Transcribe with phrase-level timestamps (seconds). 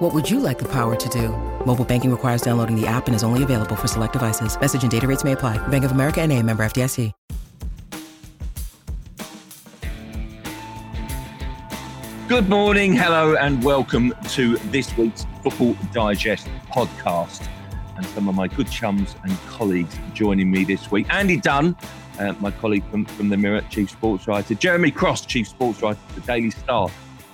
[0.00, 1.28] What would you like the power to do?
[1.66, 4.58] Mobile banking requires downloading the app and is only available for select devices.
[4.58, 5.58] Message and data rates may apply.
[5.68, 7.12] Bank of America and a member FDIC.
[12.28, 17.46] Good morning, hello, and welcome to this week's Football Digest podcast.
[17.98, 21.12] And some of my good chums and colleagues joining me this week.
[21.12, 21.76] Andy Dunn,
[22.18, 24.54] uh, my colleague from, from the Mirror, Chief Sports Writer.
[24.54, 26.88] Jeremy Cross, Chief Sports Writer the Daily Star.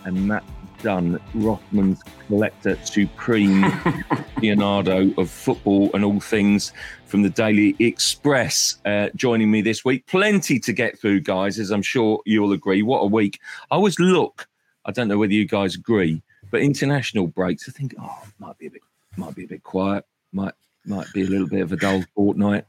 [0.04, 0.42] And Matt
[0.82, 3.64] Dunn, Rothman's Collector Supreme,
[4.42, 6.72] Leonardo of football and all things
[7.06, 10.06] from the Daily Express, uh, joining me this week.
[10.06, 12.82] Plenty to get through, guys, as I'm sure you'll agree.
[12.82, 13.40] What a week.
[13.70, 14.48] I always look
[14.86, 18.68] I don't know whether you guys agree, but international breaks, I think, oh, might be
[18.68, 18.82] a bit,
[19.16, 20.54] might be a bit quiet, might
[20.86, 22.64] might be a little bit of a dull fortnight.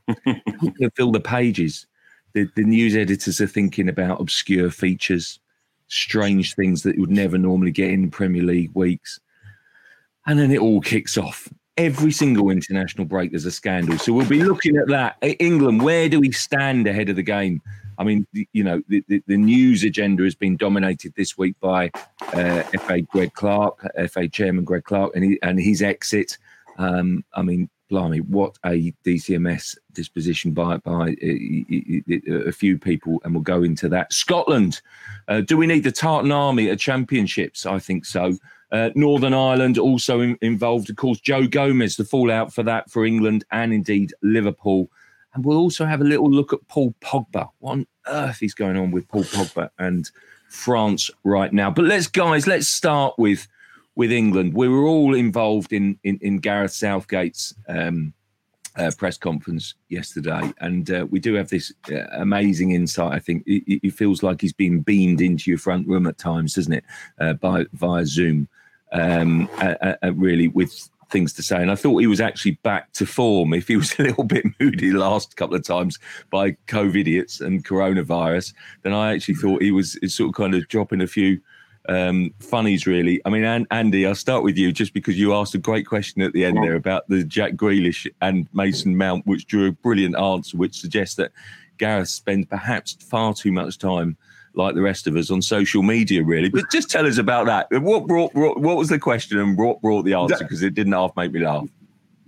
[0.96, 1.86] fill the pages.
[2.34, 5.40] The, the news editors are thinking about obscure features,
[5.88, 9.20] strange things that you would never normally get in Premier League weeks,
[10.26, 11.48] and then it all kicks off.
[11.78, 13.98] Every single international break, there's a scandal.
[14.00, 15.18] So we'll be looking at that.
[15.22, 17.62] England, where do we stand ahead of the game?
[18.00, 21.92] I mean, you know, the, the, the news agenda has been dominated this week by
[22.34, 23.80] uh, FA Greg Clark,
[24.10, 26.38] FA Chairman Greg Clark, and, he, and his exit.
[26.78, 33.44] Um, I mean, blimey, what a DCMS disposition by by a few people, and we'll
[33.44, 34.14] go into that.
[34.14, 34.82] Scotland,
[35.28, 37.66] uh, do we need the Tartan Army at championships?
[37.66, 38.38] I think so.
[38.72, 41.20] Uh, Northern Ireland also in, involved, of course.
[41.20, 44.90] Joe Gomez, the fallout for that for England and indeed Liverpool.
[45.34, 47.50] And we'll also have a little look at Paul Pogba.
[47.60, 50.10] What on earth is going on with Paul Pogba and
[50.50, 51.70] France right now?
[51.70, 53.48] But let's, guys, let's start with
[53.98, 54.54] with England.
[54.54, 58.14] We were all involved in in, in Gareth Southgate's um,
[58.78, 63.12] uh, press conference yesterday, and uh, we do have this uh, amazing insight.
[63.12, 66.54] I think it, it, feels like he's been beamed into your front room at times,
[66.54, 66.84] doesn't it?
[67.20, 68.48] Uh, by via Zoom,
[68.92, 69.50] um,
[70.14, 71.60] really with things to say.
[71.60, 73.54] And I thought he was actually back to form.
[73.54, 75.98] If he was a little bit moody last couple of times
[76.30, 78.54] by COVID idiots and coronavirus,
[78.84, 81.42] then I actually thought he was sort of kind of dropping a few
[81.88, 83.22] um, funnies, really.
[83.26, 86.34] I mean, Andy, I'll start with you just because you asked a great question at
[86.34, 90.58] the end there about the Jack Grealish and Mason Mount, which drew a brilliant answer,
[90.58, 91.32] which suggests that
[91.78, 94.18] Gareth spends perhaps far too much time
[94.54, 96.50] like the rest of us on social media, really.
[96.50, 97.68] But just tell us about that.
[97.82, 100.40] What brought, brought what was the question and what brought the answer?
[100.40, 101.68] Because it didn't half make me laugh.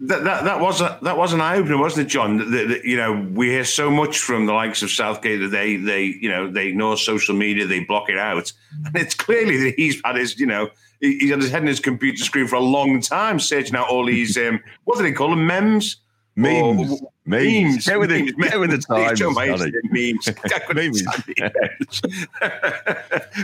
[0.01, 2.37] That, that, that was a, that was an eye opener, wasn't it, John?
[2.51, 6.03] That, you know, we hear so much from the likes of Southgate that they they
[6.05, 8.53] you know they ignore social media, they block it out,
[8.85, 10.69] and it's clearly that he's had his you know
[11.01, 14.05] he's had his head in his computer screen for a long time, searching out all
[14.05, 15.97] these um, what do they call them memes
[16.39, 17.01] Memes.
[17.01, 17.85] Or, memes.
[17.85, 18.31] Get with, memes.
[18.31, 19.21] Get with the times.
[19.91, 20.25] memes.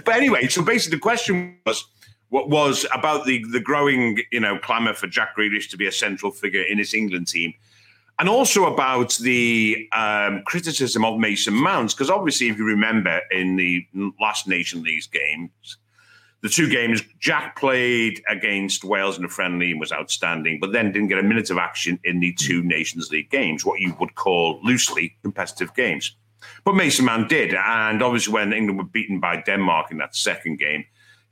[0.05, 1.83] but anyway, so basically the question was
[2.35, 5.91] what was about the the growing, you know, clamour for Jack Grealish to be a
[5.91, 7.53] central figure in his England team.
[8.19, 13.55] And also about the um, criticism of Mason Mount, because obviously, if you remember in
[13.55, 13.85] the
[14.19, 15.77] last Nation League games,
[16.41, 20.91] the two games, Jack played against Wales in a friendly and was outstanding, but then
[20.91, 24.15] didn't get a minute of action in the two Nations League games, what you would
[24.15, 26.15] call loosely competitive games.
[26.65, 27.53] But Mason Mount did.
[27.53, 30.85] And obviously, when England were beaten by Denmark in that second game,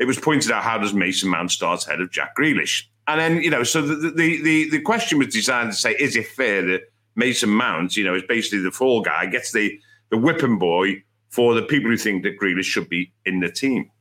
[0.04, 2.84] it was pointed out how does Mason Mount start ahead of Jack Grealish?
[3.08, 6.18] And then, you know, so the, the, the, the question was designed to say, is
[6.18, 10.18] it fair that Mason Mount, you know, is basically the fall guy, gets the, the
[10.18, 13.92] whipping boy for the people who think that Grealish should be in the team?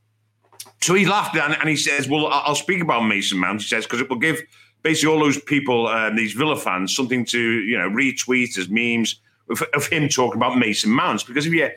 [0.80, 3.62] So he laughed and, and he says, Well, I'll speak about Mason Mount.
[3.62, 4.42] He says, because it will give
[4.82, 9.20] basically all those people, uh, these Villa fans, something to, you know, retweet as memes
[9.48, 11.24] of, of him talking about Mason Mount.
[11.28, 11.70] Because if you,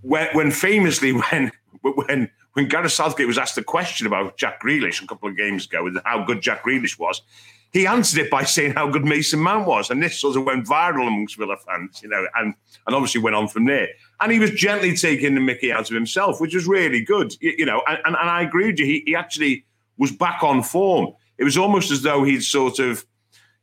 [0.00, 1.52] when, when famously, when,
[1.82, 5.66] when, when Gareth Southgate was asked a question about Jack Grealish a couple of games
[5.66, 7.20] ago, with how good Jack Grealish was,
[7.72, 10.64] he answered it by saying how good Mason Mount was, and this sort of went
[10.64, 12.54] viral amongst Villa fans, you know, and
[12.86, 13.88] and obviously went on from there.
[14.20, 17.52] And he was gently taking the Mickey out of himself, which was really good, you,
[17.58, 17.82] you know.
[17.88, 18.86] And, and, and I agree with you.
[18.86, 19.66] He, he actually
[19.98, 21.14] was back on form.
[21.36, 23.04] It was almost as though he'd sort of,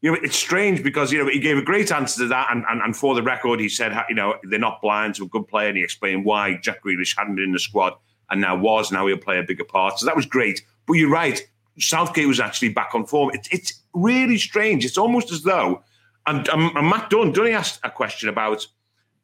[0.01, 2.65] you know, it's strange because you know he gave a great answer to that, and,
[2.69, 5.47] and, and for the record, he said, you know, they're not blind to a good
[5.47, 7.93] player, and he explained why Jack Grealish hadn't been in the squad
[8.31, 9.99] and now was, now he'll play a bigger part.
[9.99, 10.65] So that was great.
[10.87, 11.45] But you're right,
[11.77, 13.31] Southgate was actually back on form.
[13.33, 14.85] It, it's really strange.
[14.85, 15.83] It's almost as though,
[16.25, 18.65] and, and Matt Dunn, Dunn asked a question about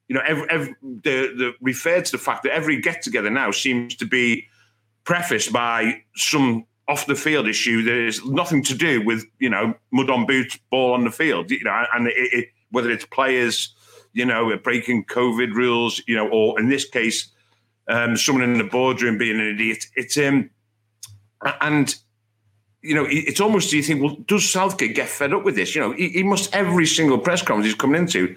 [0.08, 3.52] you know, every, every, the, the referred to the fact that every get together now
[3.52, 4.48] seems to be
[5.04, 9.74] prefaced by some off the field issue that is nothing to do with you know
[9.92, 11.52] mud on boots, ball on the field.
[11.52, 13.76] You know, and it, it, whether it's players,
[14.14, 17.30] you know, breaking COVID rules, you know, or in this case,
[17.88, 19.86] um, someone in the boardroom being an idiot.
[19.96, 20.50] It's um,
[21.62, 21.96] and
[22.82, 25.76] you know, it's almost you think, well, does Southgate get fed up with this?
[25.76, 28.36] You know, he, he must every single press conference he's coming into.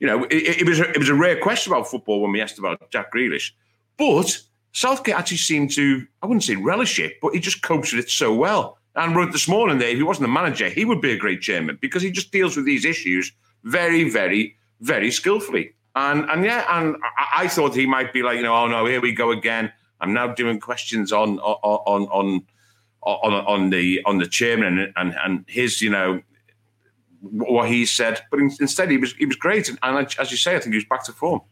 [0.00, 2.40] You know, it, it was a, it was a rare question about football when we
[2.40, 3.52] asked about Jack Grealish,
[3.96, 4.40] but
[4.72, 8.10] Southgate actually seemed to, I wouldn't say relish it, but he just copes with it
[8.10, 8.78] so well.
[8.94, 11.40] And wrote this morning that if he wasn't the manager, he would be a great
[11.40, 13.32] chairman because he just deals with these issues
[13.64, 15.72] very, very, very skillfully.
[15.94, 18.86] And and yeah, and I, I thought he might be like, you know, oh no,
[18.86, 19.72] here we go again.
[20.00, 22.42] I'm now doing questions on on on
[23.02, 26.22] on on the on the chairman and and, and his, you know,
[27.20, 28.22] what he said.
[28.30, 29.68] But instead, he was he was great.
[29.68, 31.42] And, and as you say, I think he was back to form.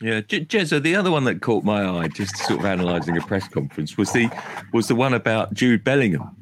[0.00, 3.48] Yeah, Jezza, the other one that caught my eye, just sort of analysing a press
[3.48, 4.30] conference, was the
[4.72, 6.36] was the one about Jude Bellingham,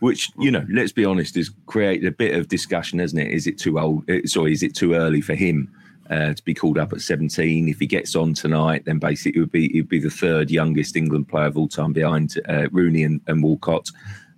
[0.00, 3.30] which you know, let's be honest, has created a bit of discussion, hasn't it?
[3.30, 4.10] Is it too old?
[4.10, 5.72] Uh, sorry, is it too early for him
[6.10, 7.68] uh, to be called up at seventeen?
[7.68, 10.96] If he gets on tonight, then basically it would be would be the third youngest
[10.96, 13.90] England player of all time behind uh, Rooney and, and Walcott.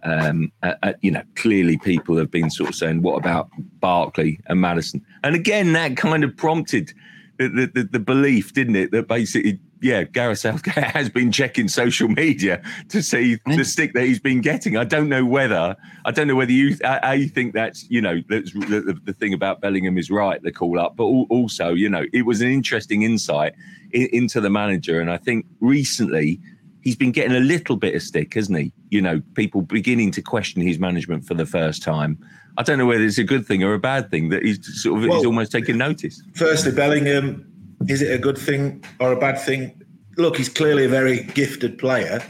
[0.02, 3.50] Um, uh, uh, you know, clearly people have been sort of saying, "What about
[3.80, 6.92] Barkley and Maddison?" And again, that kind of prompted
[7.38, 12.08] the, the, the belief, didn't it, that basically, yeah, Gareth Southgate has been checking social
[12.08, 14.76] media to see the stick that he's been getting.
[14.76, 18.20] I don't know whether I don't know whether you how you think that's you know
[18.28, 22.04] that's the, the thing about Bellingham is right the call up, but also you know
[22.12, 23.54] it was an interesting insight
[23.92, 26.40] into the manager, and I think recently
[26.82, 28.72] he's been getting a little bit of stick, hasn't he?
[28.90, 32.18] You know, people beginning to question his management for the first time.
[32.56, 34.98] I don't know whether it's a good thing or a bad thing that he's sort
[34.98, 36.22] of well, he's almost taking notice.
[36.34, 37.49] Firstly, Bellingham,
[37.88, 39.80] is it a good thing or a bad thing?
[40.16, 42.22] Look, he's clearly a very gifted player,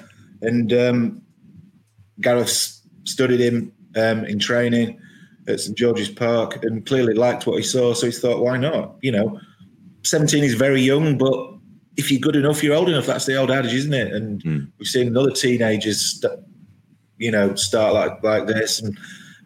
[0.42, 1.22] and um,
[2.20, 5.00] Gareth studied him um, in training
[5.48, 7.94] at St George's Park and clearly liked what he saw.
[7.94, 8.96] So he thought, why not?
[9.00, 9.40] You know,
[10.04, 11.54] 17 is very young, but
[11.96, 13.06] if you're good enough, you're old enough.
[13.06, 14.12] That's the old adage, isn't it?
[14.12, 14.70] And mm.
[14.78, 16.24] we've seen other teenagers,
[17.18, 18.80] you know, start like like this.
[18.80, 18.96] And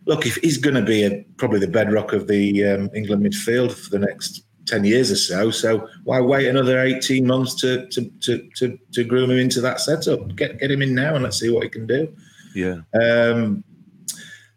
[0.06, 3.72] look, if he's going to be a, probably the bedrock of the um, England midfield
[3.72, 8.10] for the next ten years or so, so why wait another eighteen months to to
[8.20, 10.34] to to, to groom him into that setup?
[10.36, 12.14] Get get him in now and let's see what he can do.
[12.54, 12.80] Yeah.
[13.00, 13.64] Um,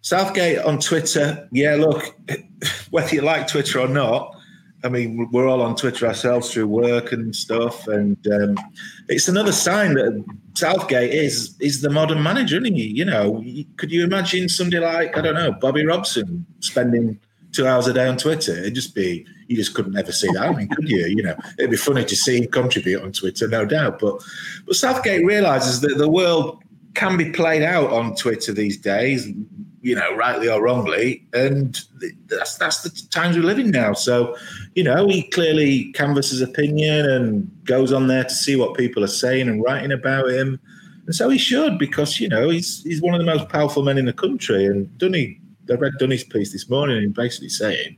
[0.01, 1.75] Southgate on Twitter, yeah.
[1.75, 2.15] Look,
[2.91, 4.33] whether you like Twitter or not,
[4.83, 8.55] I mean, we're all on Twitter ourselves through work and stuff, and um,
[9.09, 10.23] it's another sign that
[10.53, 12.87] Southgate is is the modern manager, isn't he?
[12.87, 13.43] You know,
[13.77, 17.19] could you imagine somebody like I don't know Bobby Robson spending
[17.51, 18.53] two hours a day on Twitter?
[18.53, 20.43] It'd just be you just couldn't ever see that.
[20.43, 21.05] I mean, could you?
[21.07, 23.99] You know, it'd be funny to see him contribute on Twitter, no doubt.
[23.99, 24.21] But
[24.65, 26.63] but Southgate realizes that the world
[26.93, 29.27] can be played out on Twitter these days
[29.87, 31.25] you know, rightly or wrongly.
[31.31, 31.79] And
[32.25, 33.93] that's that's the times we live in now.
[33.93, 34.35] So,
[34.75, 39.07] you know, he clearly canvasses opinion and goes on there to see what people are
[39.07, 40.59] saying and writing about him.
[41.05, 43.97] And so he should, because you know he's he's one of the most powerful men
[43.97, 44.65] in the country.
[44.65, 45.39] And Dunny,
[45.69, 47.97] I read Dunny's piece this morning, and basically saying,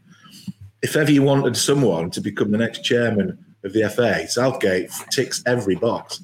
[0.81, 5.43] if ever you wanted someone to become the next chairman of the FA, Southgate ticks
[5.45, 6.21] every box.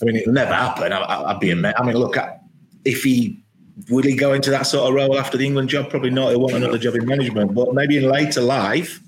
[0.00, 0.92] I mean, it'll never happen.
[0.92, 1.56] I, would be a.
[1.56, 2.16] I mean, look,
[2.84, 3.42] if he
[3.88, 5.90] would he go into that sort of role after the England job?
[5.90, 6.30] Probably not.
[6.30, 9.00] He'll want another job in management, but maybe in later life,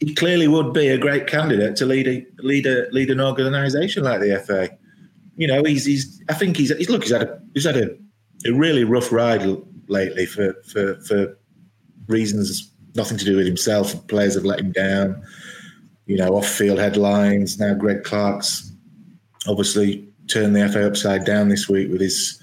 [0.00, 4.04] he clearly would be a great candidate to lead a lead a lead an organisation
[4.04, 4.70] like the FA.
[5.36, 6.22] You know, he's he's.
[6.28, 7.02] I think he's, he's look.
[7.02, 7.90] He's had a he's had a,
[8.46, 9.44] a really rough ride
[9.88, 11.38] lately for for for
[12.08, 14.06] reasons nothing to do with himself.
[14.08, 15.22] Players have let him down.
[16.06, 17.58] You know, off-field headlines.
[17.58, 18.72] Now Greg Clark's
[19.46, 22.40] obviously turned the FA upside down this week with his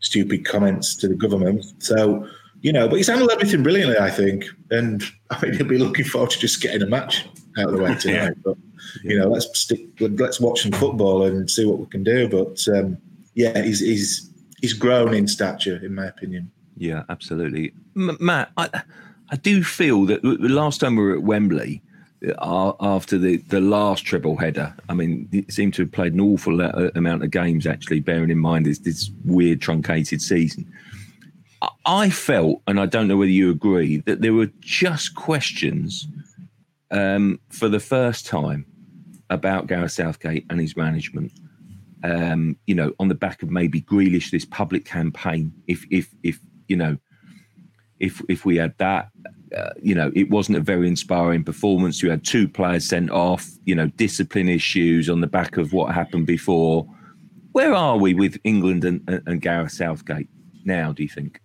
[0.00, 1.64] stupid comments to the government.
[1.78, 2.26] So,
[2.60, 4.44] you know, but he's handled everything brilliantly, I think.
[4.70, 7.26] And I mean, he'll be looking forward to just getting a match
[7.58, 8.14] out of the way tonight.
[8.14, 8.30] yeah.
[8.44, 8.56] But
[9.04, 12.28] you know, let's stick, let's watch some football and see what we can do.
[12.28, 12.98] But um,
[13.34, 14.30] yeah, he's he's
[14.60, 16.50] he's grown in stature, in my opinion.
[16.76, 18.50] Yeah, absolutely, M- Matt.
[18.56, 18.82] I
[19.32, 21.82] I do feel that the last time we were at Wembley
[22.38, 24.74] after the, the last treble header.
[24.88, 28.38] I mean, it seemed to have played an awful amount of games, actually, bearing in
[28.38, 30.70] mind this, this weird truncated season.
[31.86, 36.06] I felt, and I don't know whether you agree, that there were just questions
[36.90, 38.66] um, for the first time
[39.30, 41.32] about Gareth Southgate and his management.
[42.04, 45.52] Um, you know, on the back of maybe Grealish, this public campaign.
[45.68, 46.98] If if if you know,
[48.02, 49.08] if if we had that,
[49.56, 52.02] uh, you know, it wasn't a very inspiring performance.
[52.02, 55.94] You had two players sent off, you know, discipline issues on the back of what
[55.94, 56.86] happened before.
[57.52, 60.28] Where are we with England and, and Gareth Southgate
[60.64, 61.40] now, do you think?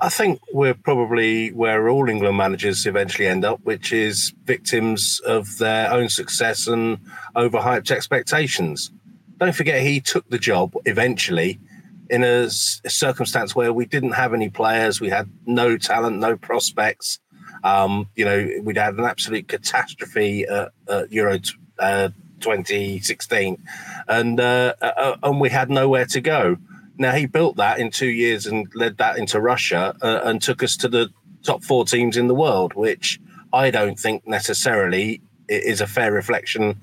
[0.00, 5.58] I think we're probably where all England managers eventually end up, which is victims of
[5.58, 6.98] their own success and
[7.36, 8.90] overhyped expectations.
[9.38, 11.60] Don't forget, he took the job eventually
[12.10, 17.20] in a, circumstance where we didn't have any players, we had no talent, no prospects.
[17.62, 21.38] Um, you know, we'd had an absolute catastrophe at, at Euro
[21.78, 22.08] uh,
[22.40, 23.62] 2016,
[24.08, 26.56] and uh, uh, and we had nowhere to go.
[26.98, 30.62] Now he built that in two years and led that into Russia uh, and took
[30.62, 31.10] us to the
[31.42, 33.20] top four teams in the world, which
[33.52, 36.80] I don't think necessarily is a fair reflection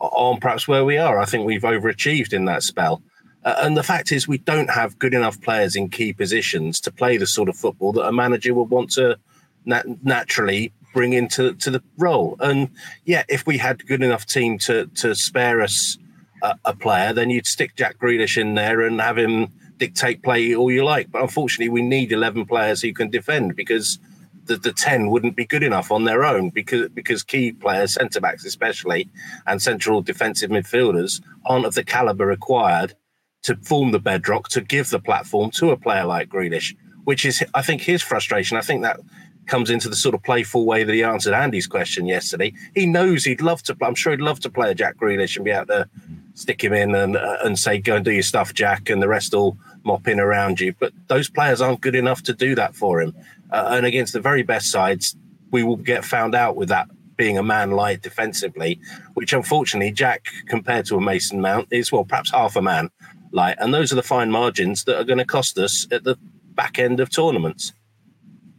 [0.00, 1.18] on perhaps where we are.
[1.18, 3.02] I think we've overachieved in that spell.
[3.44, 6.90] Uh, and the fact is, we don't have good enough players in key positions to
[6.90, 9.16] play the sort of football that a manager would want to
[9.64, 12.36] nat- naturally bring into to the role.
[12.40, 12.68] And
[13.04, 15.96] yeah, if we had good enough team to to spare us
[16.42, 20.54] a, a player, then you'd stick Jack Grealish in there and have him dictate play
[20.54, 21.10] all you like.
[21.10, 23.98] But unfortunately, we need 11 players who can defend because
[24.44, 28.20] the, the 10 wouldn't be good enough on their own because because key players, centre
[28.20, 29.08] backs especially,
[29.46, 32.94] and central defensive midfielders aren't of the caliber required
[33.42, 37.42] to form the bedrock to give the platform to a player like Grealish, which is,
[37.54, 38.56] I think, his frustration.
[38.56, 39.00] I think that
[39.46, 42.52] comes into the sort of playful way that he answered Andy's question yesterday.
[42.74, 43.76] He knows he'd love to.
[43.82, 45.88] I'm sure he'd love to play a Jack Grealish and be able to
[46.34, 49.08] stick him in and uh, and say, "Go and do your stuff, Jack," and the
[49.08, 50.74] rest all mop in around you.
[50.78, 53.14] But those players aren't good enough to do that for him.
[53.50, 55.16] Uh, and against the very best sides,
[55.50, 58.80] we will get found out with that being a man light defensively,
[59.14, 62.90] which unfortunately Jack, compared to a Mason Mount, is well perhaps half a man
[63.32, 63.56] light.
[63.58, 66.16] And those are the fine margins that are going to cost us at the
[66.54, 67.72] back end of tournaments.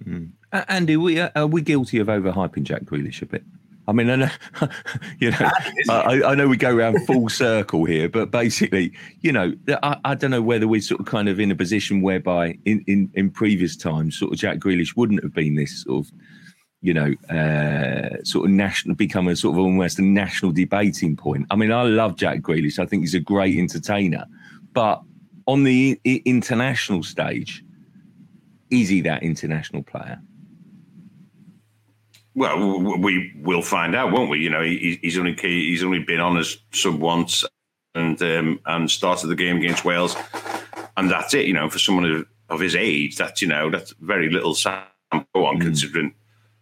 [0.04, 0.32] Mm.
[0.51, 3.44] Uh, Andy, we, uh, are we guilty of overhyping Jack Grealish a bit?
[3.88, 4.30] I mean, I know,
[5.20, 5.51] you know,
[5.90, 10.16] I, I, know we go around full circle here, but basically, you know, I, I,
[10.16, 13.32] don't know whether we're sort of kind of in a position whereby in, in, in
[13.32, 16.12] previous times, sort of Jack Grealish wouldn't have been this sort of,
[16.82, 21.48] you know, uh, sort of national, become a sort of almost a national debating point.
[21.50, 22.80] I mean, I love Jack Grealish.
[22.80, 24.25] I think he's a great entertainer,
[24.74, 25.01] but
[25.48, 27.63] on the international stage,
[28.70, 30.22] is he that international player?
[32.34, 34.40] Well, we will find out, won't we?
[34.40, 37.44] You know, he's only he's only been on as sub once,
[37.94, 40.16] and um, and started the game against Wales,
[40.96, 41.46] and that's it.
[41.46, 44.88] You know, for someone of, of his age, that's you know that's very little sample
[45.12, 45.62] on mm.
[45.62, 46.16] considering.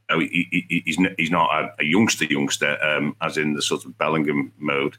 [0.09, 3.61] You know, he, he, he's he's not a, a youngster youngster, um, as in the
[3.61, 4.97] sort of Bellingham mode.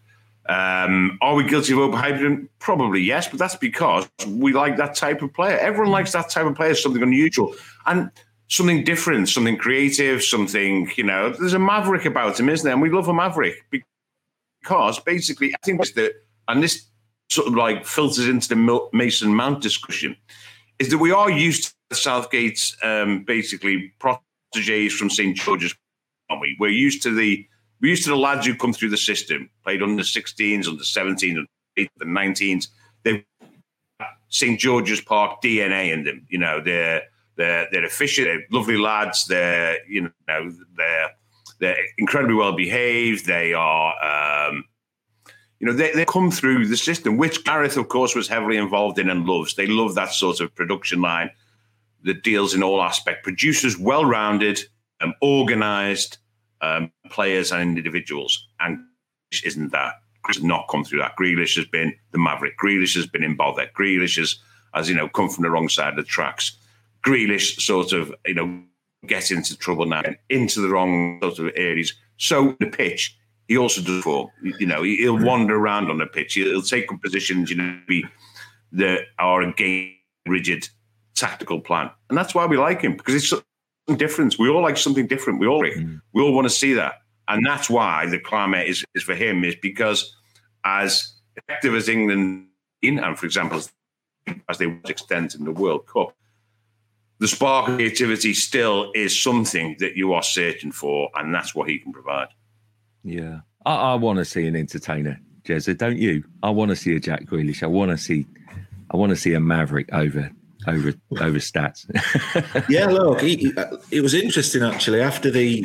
[0.49, 2.49] Um, are we guilty of overhyping?
[2.59, 5.59] Probably yes, but that's because we like that type of player.
[5.59, 7.55] Everyone likes that type of player, something unusual.
[7.87, 8.11] And
[8.51, 12.73] something different, something creative, something, you know, there's a maverick about him, isn't there?
[12.73, 16.13] And we love a maverick because basically, I think the,
[16.49, 16.87] and this
[17.31, 20.17] sort of like filters into the Mason Mount discussion,
[20.81, 25.37] is that we are used to Southgate's um, basically proteges from St.
[25.37, 25.75] George's,
[26.29, 26.57] aren't we?
[26.59, 27.47] We're used to the,
[27.81, 31.47] we're used to the lads who come through the system, played under 16s, under 17s,
[31.79, 32.69] under 19s.
[33.03, 33.25] They've
[34.29, 34.61] St.
[34.61, 37.03] George's Park DNA in them, you know, they're,
[37.37, 39.27] they're they're efficient, they're lovely lads.
[39.27, 41.11] They're you know they're
[41.59, 43.27] they're incredibly well behaved.
[43.27, 44.49] They are.
[44.49, 44.65] Um,
[45.59, 48.99] you know, they, they come through the system, which Gareth, of course, was heavily involved
[48.99, 49.55] in and loves.
[49.55, 51.31] They love that sort of production line
[52.05, 53.25] that deals in all aspect.
[53.25, 54.61] Producers, well rounded,
[55.01, 56.17] and organized
[56.61, 58.49] um, players and individuals.
[58.61, 58.79] And
[59.45, 59.95] isn't that.
[60.25, 61.17] Grealish has not come through that.
[61.17, 62.59] Grealish has been the maverick.
[62.59, 63.71] Grealish has been in bother.
[63.79, 64.37] Grealish has,
[64.75, 66.57] has, you know, come from the wrong side of the tracks.
[67.07, 68.63] Grealish sort of, you know,
[69.07, 71.95] gets into trouble now, and into the wrong sort of areas.
[72.19, 73.17] So the pitch,
[73.49, 76.35] he also does for, you know, he'll wander around on the pitch.
[76.35, 78.05] He'll take up positions, you know, be
[78.73, 79.95] that are against
[80.29, 80.69] rigid
[81.15, 81.91] tactical plan.
[82.09, 83.33] And that's why we like him, because it's
[83.97, 84.39] different.
[84.39, 85.41] We all like something different.
[85.41, 86.01] We all mm.
[86.13, 86.95] we all want to see that.
[87.29, 90.17] And that's why the climate is, is for him, is because
[90.65, 92.49] as effective as England
[92.83, 93.63] in, and for example,
[94.49, 96.13] as they extend in the World Cup,
[97.19, 101.69] the spark of creativity still is something that you are searching for, and that's what
[101.69, 102.29] he can provide.
[103.05, 106.25] Yeah, I, I want to see an entertainer, Jezza, don't you?
[106.43, 107.63] I want to see a Jack Grealish.
[107.63, 108.27] I want to see,
[108.91, 110.31] I want to see a Maverick over
[110.67, 111.87] over over stats.
[112.69, 113.53] yeah, look, he,
[113.91, 115.01] it was interesting actually.
[115.01, 115.65] After the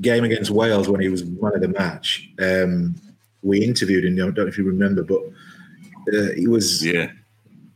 [0.00, 2.94] game against Wales, when he was man of the match, um,
[3.42, 4.14] we interviewed him.
[4.14, 5.20] I don't know if you remember, but
[6.12, 7.10] uh, he was yeah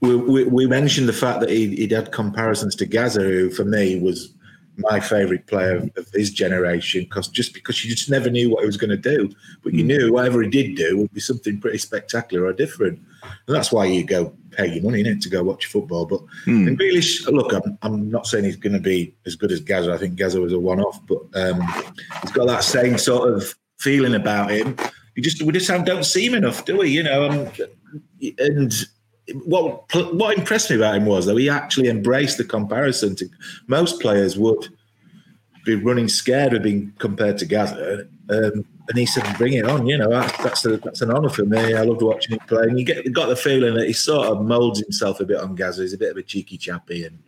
[0.01, 3.99] we, we, mentioned the fact that he, would had comparisons to Gaza, who for me
[3.99, 4.33] was
[4.77, 8.61] my favourite player of, of his generation because just because you just never knew what
[8.61, 9.31] he was going to do,
[9.63, 13.01] but you knew whatever he did do would be something pretty spectacular or different,
[13.47, 16.07] and that's why you go pay your money in to go watch football.
[16.07, 16.69] But Mm.
[16.69, 19.93] and Grealish, look, I'm, I'm not saying he's going to be as good as Gaza.
[19.93, 21.61] I think Gaza was a one-off, but um,
[22.23, 24.77] he's got that same sort of feeling about him.
[25.15, 26.91] You just we just don't see him enough, do we?
[26.91, 28.73] You know, and, and
[29.45, 33.29] what what impressed me about him was that he actually embraced the comparison to
[33.67, 34.69] most players would
[35.65, 38.07] be running scared of being compared to Gaza.
[38.31, 41.29] Um, and he said, "Bring it on!" You know, that's that's, a, that's an honour
[41.29, 41.75] for me.
[41.75, 44.45] I loved watching him play, and you get got the feeling that he sort of
[44.45, 45.83] moulds himself a bit on Gaza.
[45.83, 47.19] He's a bit of a cheeky chappy and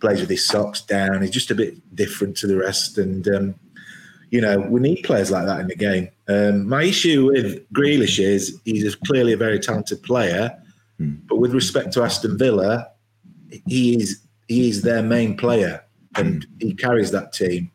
[0.00, 1.22] plays with his socks down.
[1.22, 3.54] He's just a bit different to the rest, and um,
[4.30, 6.08] you know, we need players like that in the game.
[6.28, 10.56] Um, my issue with Grealish is he's clearly a very talented player,
[10.98, 12.90] but with respect to Aston Villa,
[13.66, 15.84] he is he is their main player,
[16.16, 17.70] and he carries that team.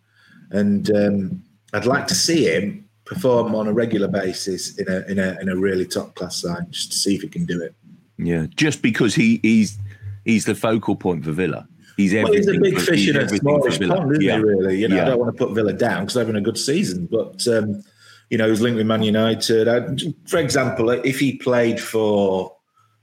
[0.52, 5.20] And um, I'd like to see him perform on a regular basis in a in
[5.20, 7.76] a in a really top class side, just to see if he can do it.
[8.18, 9.78] Yeah, just because he he's
[10.24, 11.68] he's the focal point for Villa.
[11.98, 14.38] He's Well, he's a big for- fish in a smallish pond, isn't yeah.
[14.38, 14.44] he?
[14.44, 15.04] Really, you know, Yeah.
[15.04, 17.84] I don't want to put Villa down because they're having a good season, but um,
[18.30, 19.68] you know, he's linked with Man United.
[19.68, 19.80] I,
[20.26, 22.56] for example, if he played for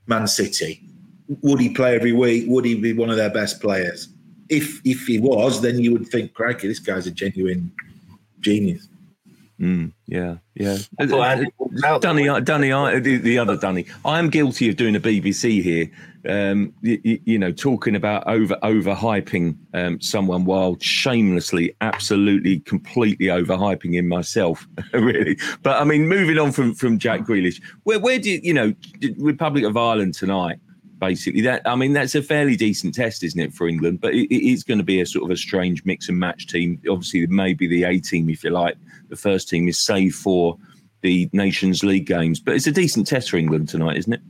[0.07, 0.83] Man City,
[1.43, 2.47] would he play every week?
[2.49, 4.09] Would he be one of their best players?
[4.49, 7.71] If if he was, then you would think, crikey, this guy's a genuine
[8.41, 8.88] genius.
[9.61, 10.79] Mm, yeah, yeah.
[11.00, 13.87] walked the Dunny, Dunny, I, the, the other Dunny.
[14.05, 15.91] I am guilty of doing a BBC here.
[16.29, 23.95] Um, you, you know, talking about over overhyping um, someone while shamelessly, absolutely, completely overhyping
[23.95, 24.67] him myself.
[24.93, 28.55] really, but I mean, moving on from from Jack Grealish, where where do you, you
[28.55, 28.75] know
[29.17, 30.61] Republic of Ireland tonight?
[30.99, 34.00] Basically, that I mean, that's a fairly decent test, isn't it, for England?
[34.00, 36.49] But it, it is going to be a sort of a strange mix and match
[36.49, 36.81] team.
[36.90, 38.76] Obviously, maybe the A team, if you like.
[39.09, 40.59] The first team is saved for
[41.02, 44.21] the Nations League games, but it's a decent test for England tonight, isn't it?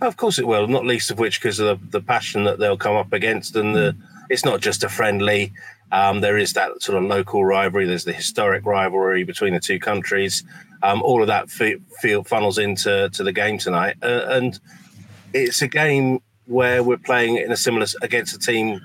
[0.00, 2.76] Of course it will, not least of which because of the, the passion that they'll
[2.76, 3.56] come up against.
[3.56, 3.96] And the,
[4.28, 5.52] it's not just a friendly,
[5.92, 9.78] um, there is that sort of local rivalry, there's the historic rivalry between the two
[9.78, 10.44] countries.
[10.82, 13.96] Um, all of that fe- feel funnels into to the game tonight.
[14.02, 14.58] Uh, and
[15.44, 18.80] it's a game where we're playing in a similar against a team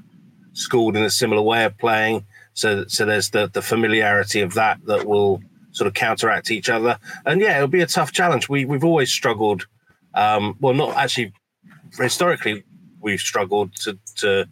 [0.54, 2.26] schooled in a similar way of playing.
[2.54, 7.00] So, so there's the, the familiarity of that that will sort of counteract each other.
[7.26, 8.50] And yeah, it'll be a tough challenge.
[8.50, 9.68] We we've always struggled.
[10.14, 11.34] Um, well, not actually
[11.98, 12.64] historically,
[13.00, 14.48] we've struggled to to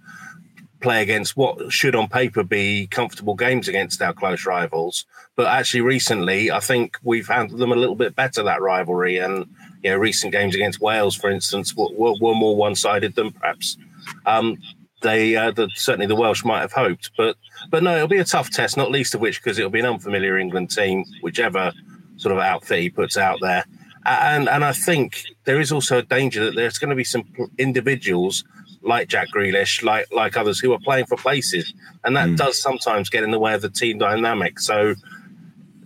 [0.79, 5.05] play against what should on paper be comfortable games against our close rivals.
[5.35, 9.17] But actually, recently, I think we've handled them a little bit better that rivalry.
[9.17, 9.45] And
[9.83, 13.77] you know, recent games against Wales, for instance, were, were, more one-sided than perhaps
[14.25, 14.57] um,
[15.01, 17.11] they uh, the, certainly the Welsh might have hoped.
[17.17, 17.35] But
[17.69, 19.85] but no, it'll be a tough test, not least of which because it'll be an
[19.85, 21.71] unfamiliar England team, whichever
[22.17, 23.63] sort of outfit he puts out there.
[24.05, 27.23] And and I think there is also a danger that there's going to be some
[27.57, 28.43] individuals
[28.81, 33.09] like Jack Grealish, like like others who are playing for places, and that does sometimes
[33.09, 34.59] get in the way of the team dynamic.
[34.59, 34.95] So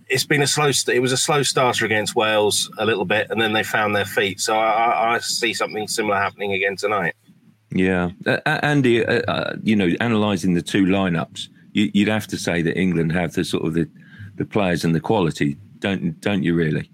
[0.08, 0.70] it's been a slow.
[0.88, 4.04] It was a slow starter against Wales a little bit, and then they found their
[4.04, 4.40] feet.
[4.40, 7.14] So I, I, I see something similar happening again tonight.
[7.70, 12.38] Yeah, uh, Andy, uh, uh, you know, analysing the two lineups, you, you'd have to
[12.38, 13.88] say that England have the sort of the,
[14.36, 16.54] the players and the quality, don't don't you?
[16.54, 16.90] Really?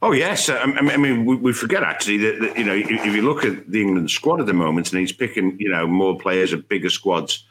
[0.00, 3.14] Oh yes, I, I mean we, we forget actually that, that you know if, if
[3.14, 6.18] you look at the England squad at the moment, and he's picking you know more
[6.18, 7.44] players of bigger squads.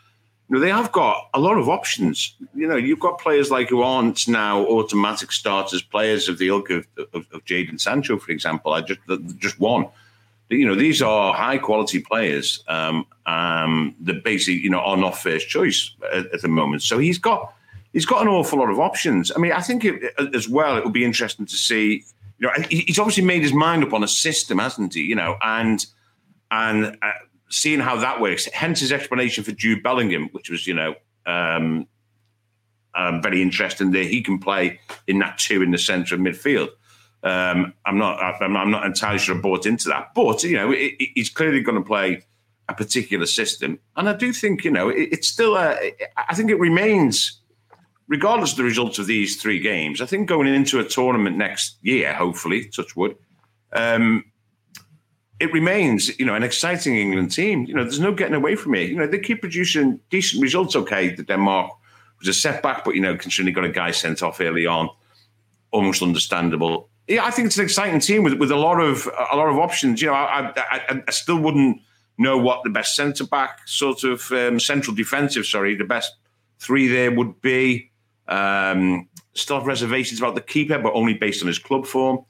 [0.49, 2.33] You know, they have got a lot of options.
[2.55, 6.69] You know, you've got players like who aren't now automatic starters, players of the ilk
[6.69, 8.73] of, of, of Jadon Sancho, for example.
[8.73, 9.01] I just
[9.37, 9.87] just one.
[10.49, 15.17] You know, these are high quality players um, um, that basically you know are not
[15.17, 16.81] first choice at, at the moment.
[16.81, 17.53] So he's got
[17.91, 19.33] he's got an awful lot of options.
[19.35, 22.05] I mean, I think it, as well it will be interesting to see.
[22.39, 25.01] You know, he's obviously made his mind up on a system, hasn't he?
[25.01, 25.85] You know, and
[26.51, 27.11] and uh,
[27.49, 28.45] seeing how that works.
[28.53, 31.87] Hence his explanation for Jude Bellingham, which was you know um,
[32.95, 33.91] um, very interesting.
[33.91, 36.69] That he can play in that two in the centre of midfield.
[37.23, 40.71] Um, I'm not I'm, I'm not entirely sure I bought into that, but you know
[40.71, 42.23] it, it- he's clearly going to play
[42.69, 45.93] a particular system, and I do think you know it, it's still a.
[46.17, 47.39] I think it remains
[48.09, 51.75] regardless of the results of these three games, I think going into a tournament next
[51.81, 53.17] year, hopefully, touch wood,
[53.73, 54.23] um,
[55.39, 57.65] it remains, you know, an exciting England team.
[57.65, 58.89] You know, there's no getting away from it.
[58.89, 60.75] You know, they keep producing decent results.
[60.75, 61.71] Okay, the Denmark
[62.19, 64.89] was a setback, but you know, considering they got a guy sent off early on,
[65.71, 66.89] almost understandable.
[67.07, 69.57] Yeah, I think it's an exciting team with, with a lot of a lot of
[69.57, 70.01] options.
[70.01, 71.79] You know, I, I, I, still wouldn't
[72.17, 76.15] know what the best centre back, sort of um, central defensive, sorry, the best
[76.59, 77.91] three there would be.
[78.27, 82.25] Um, still have reservations about the keeper, but only based on his club form.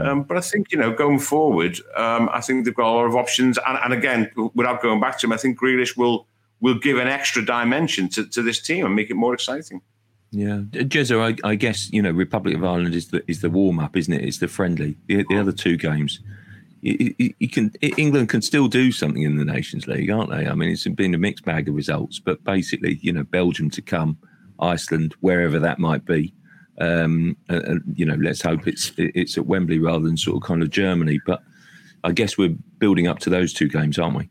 [0.00, 3.04] Um, but I think, you know, going forward, um, I think they've got a lot
[3.04, 3.58] of options.
[3.66, 6.26] And, and, again, without going back to him, I think Grealish will
[6.60, 9.82] will give an extra dimension to, to this team and make it more exciting.
[10.30, 13.78] Yeah, Jezza, I, I, guess you know Republic of Ireland is the is the warm
[13.78, 14.24] up, isn't it?
[14.24, 14.96] It's the friendly.
[15.06, 16.20] The, the other two games,
[16.80, 20.46] you, you, you, can England can still do something in the Nations League, aren't they?
[20.46, 23.82] I mean, it's been a mixed bag of results, but basically, you know, Belgium to
[23.82, 24.16] come,
[24.58, 26.32] Iceland, wherever that might be.
[26.82, 30.42] Um, and, and, you know, let's hope it's it's at Wembley rather than sort of
[30.42, 31.20] kind of Germany.
[31.24, 31.40] But
[32.02, 34.28] I guess we're building up to those two games, aren't we?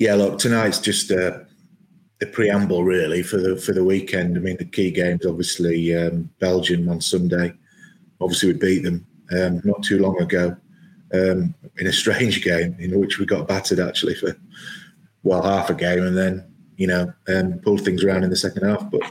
[0.00, 1.46] Yeah, look, tonight's just a,
[2.20, 4.36] a preamble really for the for the weekend.
[4.36, 7.52] I mean, the key games obviously um, Belgium on Sunday.
[8.20, 10.56] Obviously, we beat them um, not too long ago
[11.14, 14.36] um, in a strange game in which we got battered actually for
[15.22, 16.44] well half a game, and then
[16.76, 18.90] you know um, pulled things around in the second half.
[18.90, 19.02] But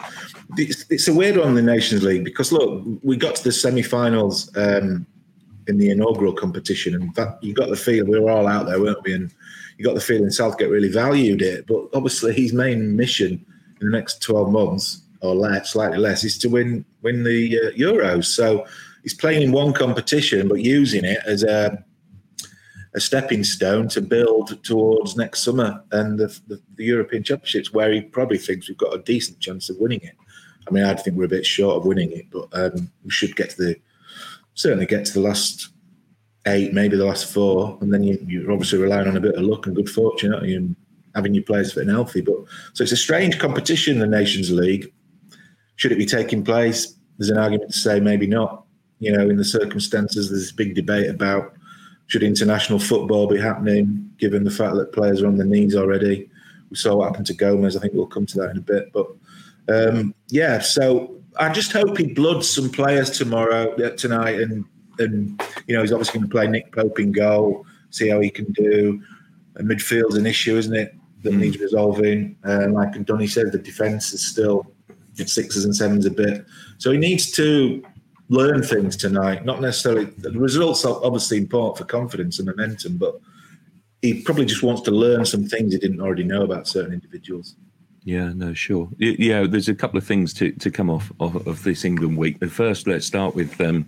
[0.57, 3.51] it's, it's, a weird one in the Nations League because look, we got to the
[3.51, 5.05] semi-finals um,
[5.67, 8.79] in the inaugural competition, and that, you got the feel we were all out there,
[8.79, 9.13] weren't we?
[9.13, 9.31] And
[9.77, 11.67] you got the feeling Southgate really valued it.
[11.67, 13.45] But obviously, his main mission
[13.81, 17.71] in the next twelve months or less, slightly less, is to win win the uh,
[17.71, 18.25] Euros.
[18.25, 18.65] So
[19.03, 21.83] he's playing in one competition, but using it as a
[22.95, 27.91] a stepping stone to build towards next summer and the, the, the, European Championships, where
[27.91, 30.15] he probably thinks we've got a decent chance of winning it.
[30.67, 33.35] I mean, I think we're a bit short of winning it, but um, we should
[33.35, 33.75] get to the
[34.53, 35.69] certainly get to the last
[36.47, 39.43] eight, maybe the last four, and then you, you're obviously relying on a bit of
[39.43, 40.75] luck and good fortune, aren't you, and
[41.13, 42.21] having your players fit and healthy.
[42.21, 42.35] But
[42.73, 44.91] so it's a strange competition, the Nations League.
[45.75, 46.95] Should it be taking place?
[47.17, 48.63] There's an argument to say maybe not.
[48.99, 51.53] You know, in the circumstances, there's this big debate about
[52.07, 56.29] should international football be happening, given the fact that players are on their knees already.
[56.69, 57.75] We saw what happened to Gomez.
[57.75, 58.91] I think we'll come to that in a bit.
[58.93, 59.07] But
[59.67, 64.65] um, yeah, so I just hope he bloods some players tomorrow, uh, tonight, and
[64.99, 68.29] and you know he's obviously going to play Nick Pope in goal, see how he
[68.29, 69.01] can do.
[69.55, 70.95] And midfield's an issue, isn't it?
[71.23, 71.39] That mm.
[71.39, 72.37] needs resolving.
[72.45, 74.71] Uh, like Donny said, the defence is still
[75.25, 76.45] sixes and sevens a bit.
[76.77, 77.83] So he needs to
[78.29, 79.45] learn things tonight.
[79.45, 83.19] Not necessarily the results are obviously important for confidence and momentum, but
[84.01, 87.55] he probably just wants to learn some things he didn't already know about certain individuals.
[88.03, 88.87] Yeah, no, sure.
[88.99, 92.39] Yeah, there's a couple of things to, to come off of, of this England week.
[92.39, 93.87] But first, let's start with um,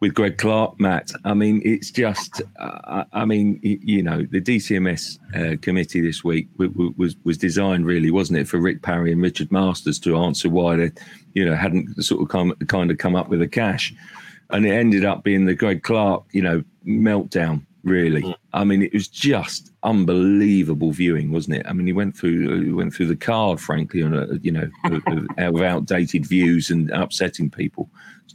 [0.00, 1.12] with Greg Clark, Matt.
[1.24, 6.48] I mean, it's just, uh, I mean, you know, the DCMS uh, committee this week
[6.56, 10.76] was was designed really, wasn't it, for Rick Parry and Richard Masters to answer why
[10.76, 10.90] they
[11.34, 13.94] you know, hadn't sort of come, kind of come up with the cash.
[14.50, 18.22] And it ended up being the Greg Clark, you know, meltdown, really.
[18.22, 18.34] Mm.
[18.52, 21.66] I mean, it was just unbelievable viewing, wasn't it?
[21.68, 24.68] I mean, he went through he went through the card, frankly, on a, you know,
[24.88, 27.88] with outdated views and upsetting people.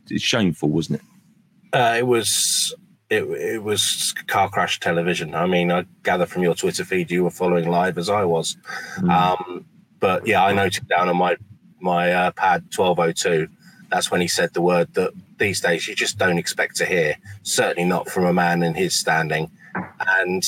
[0.10, 1.78] It's shameful, wasn't it?
[1.78, 2.74] Uh, it was
[3.10, 5.36] it, it was car crash television.
[5.36, 8.58] I mean, I gather from your Twitter feed you were following live as I was.
[8.98, 9.10] Mm.
[9.12, 9.66] Um,
[10.00, 11.38] but yeah, I noted down on my
[11.80, 13.48] my uh, pad 1202,
[13.90, 17.18] that's when he said the word that these days you just don't expect to hear,
[17.44, 19.52] certainly not from a man in his standing.
[20.00, 20.44] And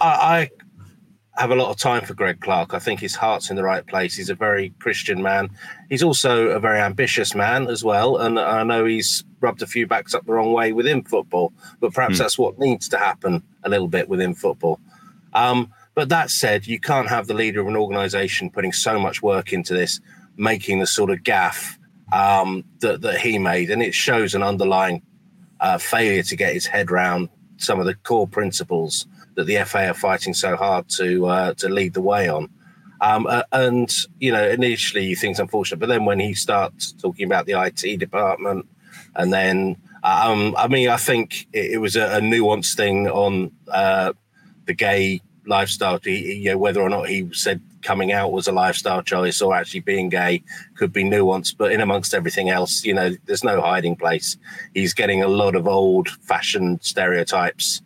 [0.00, 0.50] I,
[1.36, 2.74] I have a lot of time for Greg Clark.
[2.74, 4.16] I think his heart's in the right place.
[4.16, 5.50] He's a very Christian man.
[5.88, 8.16] He's also a very ambitious man as well.
[8.16, 11.94] And I know he's rubbed a few backs up the wrong way within football, but
[11.94, 12.18] perhaps mm.
[12.18, 14.80] that's what needs to happen a little bit within football.
[15.32, 19.22] Um, but that said, you can't have the leader of an organization putting so much
[19.22, 20.00] work into this
[20.38, 21.78] making the sort of gaff
[22.12, 23.70] um, that, that he made.
[23.70, 25.02] And it shows an underlying
[25.60, 29.88] uh, failure to get his head around some of the core principles that the FA
[29.88, 32.48] are fighting so hard to uh, to lead the way on.
[33.00, 36.92] Um, uh, and you know, initially you think it's unfortunate, but then when he starts
[36.92, 38.66] talking about the IT department,
[39.14, 43.52] and then um, I mean, I think it, it was a, a nuanced thing on
[43.68, 44.12] uh,
[44.66, 45.98] the gay lifestyle.
[46.02, 49.54] He, you know, whether or not he said coming out was a lifestyle choice or
[49.54, 50.42] actually being gay
[50.76, 51.56] could be nuanced.
[51.56, 54.36] But in amongst everything else, you know, there's no hiding place.
[54.74, 57.82] He's getting a lot of old fashioned stereotypes.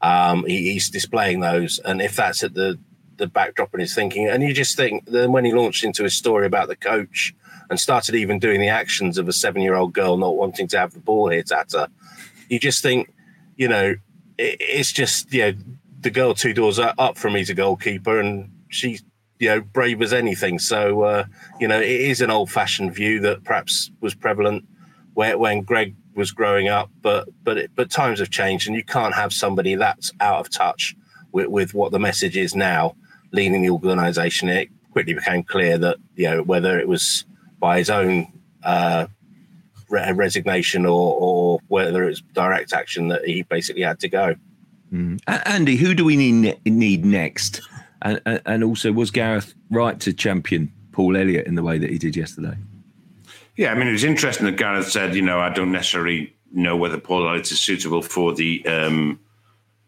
[0.00, 1.78] Um, he, he's displaying those.
[1.80, 2.78] And if that's at the,
[3.16, 6.14] the backdrop in his thinking, and you just think then when he launched into his
[6.14, 7.34] story about the coach
[7.70, 10.78] and started even doing the actions of a seven year old girl not wanting to
[10.78, 11.88] have the ball hit at her,
[12.48, 13.12] you just think,
[13.56, 13.94] you know,
[14.38, 15.52] it, it's just, you know,
[16.00, 19.02] the girl two doors up from me's a goalkeeper and she's
[19.38, 20.58] you know brave as anything.
[20.58, 21.24] So uh,
[21.60, 24.64] you know it is an old fashioned view that perhaps was prevalent
[25.18, 28.84] where, when Greg was growing up, but but it, but times have changed, and you
[28.84, 30.94] can't have somebody that's out of touch
[31.32, 32.94] with, with what the message is now,
[33.32, 37.24] leading the organisation, it quickly became clear that you know whether it was
[37.58, 39.06] by his own uh,
[39.88, 44.34] re- resignation or, or whether it was direct action that he basically had to go.
[44.92, 45.20] Mm.
[45.26, 47.60] Andy, who do we need need next?
[48.02, 51.98] And, and also, was Gareth right to champion Paul Elliott in the way that he
[51.98, 52.56] did yesterday?
[53.56, 56.76] Yeah, I mean, it was interesting that Gareth said, you know, I don't necessarily know
[56.76, 59.18] whether Paul Elliott is suitable for the um,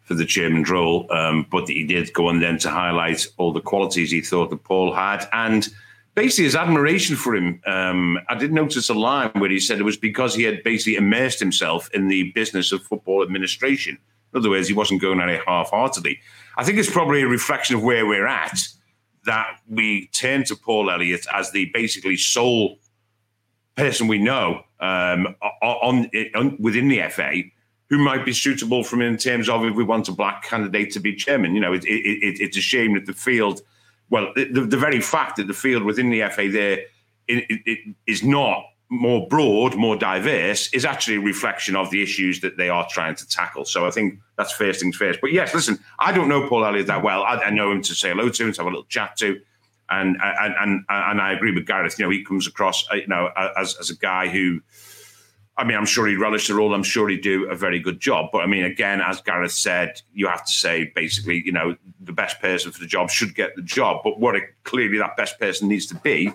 [0.02, 3.60] for the chairman role, um, but he did go on then to highlight all the
[3.60, 5.68] qualities he thought that Paul had, and
[6.16, 7.62] basically his admiration for him.
[7.64, 10.96] Um, I did notice a line where he said it was because he had basically
[10.96, 13.98] immersed himself in the business of football administration.
[14.32, 16.18] In other words, he wasn't going at it half-heartedly.
[16.60, 18.60] I think it's probably a reflection of where we're at
[19.24, 22.76] that we turn to Paul Elliott as the basically sole
[23.76, 27.44] person we know um, on, on, within the FA
[27.88, 31.00] who might be suitable from in terms of if we want a black candidate to
[31.00, 31.54] be chairman.
[31.54, 33.62] You know, it, it, it, it's a shame that the field,
[34.10, 36.80] well, the, the, very fact that the field within the FA there
[38.06, 42.68] is not more broad, more diverse, is actually a reflection of the issues that they
[42.68, 43.64] are trying to tackle.
[43.64, 45.20] So I think that's first things first.
[45.20, 47.22] But yes, listen, I don't know Paul Elliott that well.
[47.22, 49.40] I, I know him to say hello to, and to have a little chat to.
[49.88, 51.98] And, and and and I agree with Gareth.
[51.98, 54.60] You know, he comes across, uh, you know, as, as a guy who,
[55.56, 56.74] I mean, I'm sure he'd relish the role.
[56.74, 58.30] I'm sure he'd do a very good job.
[58.32, 62.12] But I mean, again, as Gareth said, you have to say basically, you know, the
[62.12, 64.02] best person for the job should get the job.
[64.04, 66.32] But what it, clearly that best person needs to be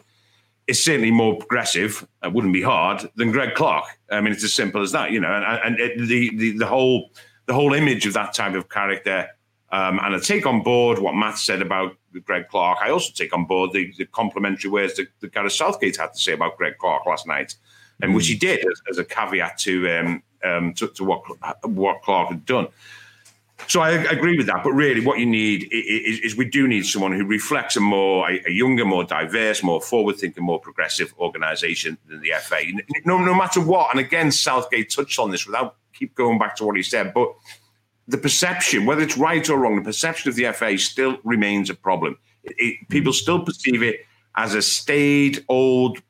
[0.68, 2.08] is certainly more progressive.
[2.24, 3.86] It wouldn't be hard than Greg Clark.
[4.10, 5.32] I mean, it's as simple as that, you know.
[5.32, 7.12] And, and it, the, the the whole
[7.46, 9.30] the whole image of that type of character.
[9.72, 12.80] Um, and I take on board what Matt said about Greg Clark.
[12.82, 16.20] I also take on board the, the complimentary words that, that Gareth Southgate had to
[16.20, 17.56] say about Greg Clark last night,
[18.02, 18.16] and mm.
[18.16, 21.22] which he did as, as a caveat to, um, um, to, to what
[21.64, 22.68] what Clark had done.
[23.68, 26.86] So I agree with that, but really, what you need is, is we do need
[26.86, 32.22] someone who reflects a more a, younger, more diverse, more forward-thinking, more progressive organisation than
[32.22, 32.62] the FA.
[33.06, 33.92] No, no matter what.
[33.92, 37.34] And again, Southgate touched on this without keep going back to what he said, but
[38.08, 41.74] the perception, whether it's right or wrong, the perception of the FA still remains a
[41.76, 42.18] problem.
[42.44, 43.18] It, it, people mm-hmm.
[43.18, 44.02] still perceive it
[44.36, 46.02] as a staid, old,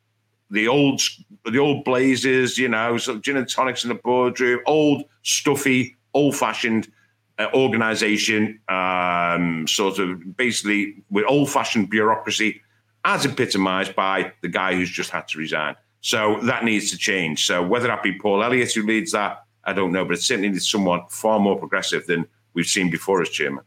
[0.49, 1.01] the old,
[1.45, 5.95] the old blazers, you know, sort of gin and tonics in the boardroom, old, stuffy,
[6.13, 6.91] old-fashioned
[7.39, 12.61] organization, um, sort of basically with old fashioned bureaucracy,
[13.03, 15.75] as epitomized by the guy who's just had to resign.
[16.01, 17.45] So that needs to change.
[17.45, 20.49] So whether that be Paul Elliott who leads that, I don't know, but it certainly
[20.49, 23.63] needs someone far more progressive than we've seen before as chairman.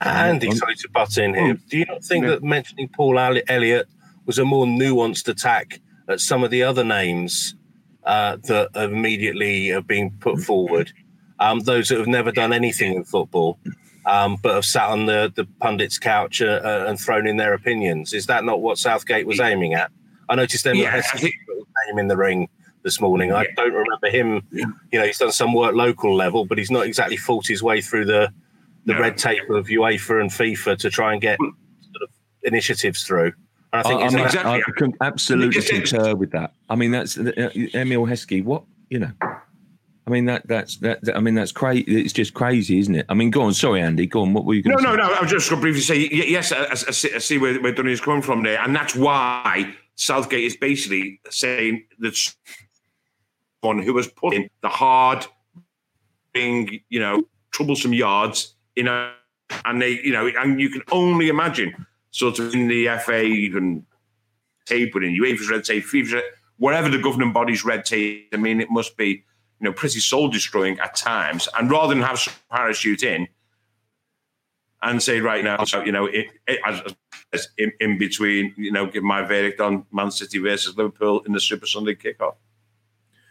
[0.00, 1.58] Andy, sorry to butt in here.
[1.68, 2.30] Do you not think yeah.
[2.30, 3.88] that mentioning Paul Elliott
[4.26, 7.54] was a more nuanced attack at some of the other names
[8.04, 10.92] uh, that have immediately are being put forward?
[11.40, 13.58] Um, those that have never done anything in football,
[14.06, 17.54] um, but have sat on the, the pundit's couch uh, uh, and thrown in their
[17.54, 18.12] opinions.
[18.12, 19.90] Is that not what Southgate was aiming at?
[20.28, 21.34] I noticed them yeah, think...
[21.86, 22.48] name in the ring
[22.82, 23.32] this morning.
[23.32, 24.42] I don't remember him.
[24.52, 27.80] You know, he's done some work local level, but he's not exactly fought his way
[27.80, 28.32] through the
[28.84, 29.00] the no.
[29.00, 32.08] red tape of UEFA and FIFA to try and get sort of
[32.42, 33.32] initiatives through.
[33.72, 34.62] And I think I, I mean, exactly.
[34.66, 36.54] I can absolutely concur with that.
[36.70, 38.42] I mean, that's uh, Emile Heskey.
[38.42, 39.10] What you know,
[40.08, 41.00] I mean that that's that.
[41.14, 41.84] I mean that's crazy.
[41.86, 43.04] It's just crazy, isn't it?
[43.10, 43.52] I mean, go on.
[43.52, 44.06] Sorry, Andy.
[44.06, 44.32] Go on.
[44.32, 44.96] What were you going no, to no, say?
[44.96, 46.50] No, no, I was just going to briefly say yes.
[46.50, 50.56] I, I, I see where, where is coming from there, and that's why Southgate is
[50.56, 52.16] basically saying that
[53.60, 55.26] one who has put in the hard,
[56.32, 59.12] being you know troublesome yards, you know,
[59.66, 63.84] and they you know, and you can only imagine sort of in the FA, even
[64.64, 66.22] tape within UEFA's red tape, FIFA's,
[66.56, 68.28] whatever the governing body's red tape.
[68.32, 69.24] I mean, it must be
[69.60, 71.48] you know, pretty soul destroying at times.
[71.58, 73.28] And rather than have parachute in
[74.82, 76.94] and say right now, so, you know, it, it, as,
[77.32, 81.32] as in, in, between, you know, give my verdict on Man City versus Liverpool in
[81.32, 82.36] the Super Sunday kickoff.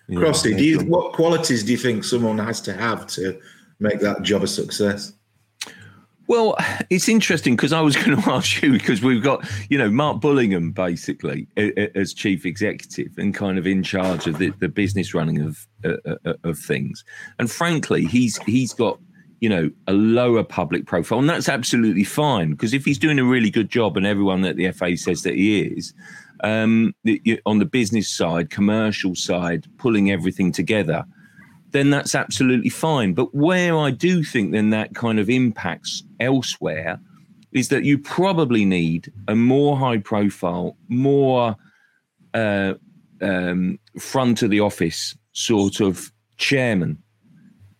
[0.10, 3.40] Yeah, Crossy, do you what qualities do you think someone has to have to
[3.80, 5.14] make that job a success?
[6.28, 6.56] Well,
[6.90, 10.22] it's interesting because I was going to ask you because we've got, you know, Mark
[10.22, 11.48] Bullingham basically
[11.96, 15.94] as chief executive and kind of in charge of the, the business running of uh,
[16.26, 17.04] uh, of things.
[17.40, 19.00] And frankly, he's he's got,
[19.40, 23.24] you know, a lower public profile, and that's absolutely fine because if he's doing a
[23.24, 25.94] really good job, and everyone at the FA says that he is,
[26.44, 26.94] um,
[27.46, 31.06] on the business side, commercial side, pulling everything together
[31.78, 33.14] then that's absolutely fine.
[33.14, 37.00] But where I do think then that kind of impacts elsewhere
[37.52, 41.56] is that you probably need a more high profile, more
[42.34, 42.74] uh,
[43.22, 46.98] um, front of the office sort of chairman.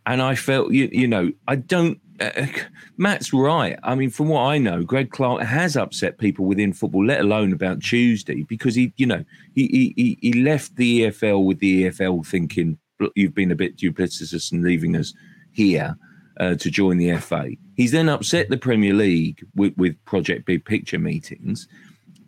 [0.06, 2.46] And I felt, you, you know, I don't, uh,
[2.98, 3.80] Matt's right.
[3.82, 7.52] I mean, from what I know, Greg Clark has upset people within football, let alone
[7.52, 12.26] about Tuesday, because he, you know, he he he left the EFL with the EFL
[12.26, 12.78] thinking
[13.16, 15.14] you've been a bit duplicitous and leaving us
[15.52, 15.96] here
[16.40, 17.50] uh, to join the FA.
[17.76, 21.68] He's then upset the Premier League with, with Project Big Picture meetings,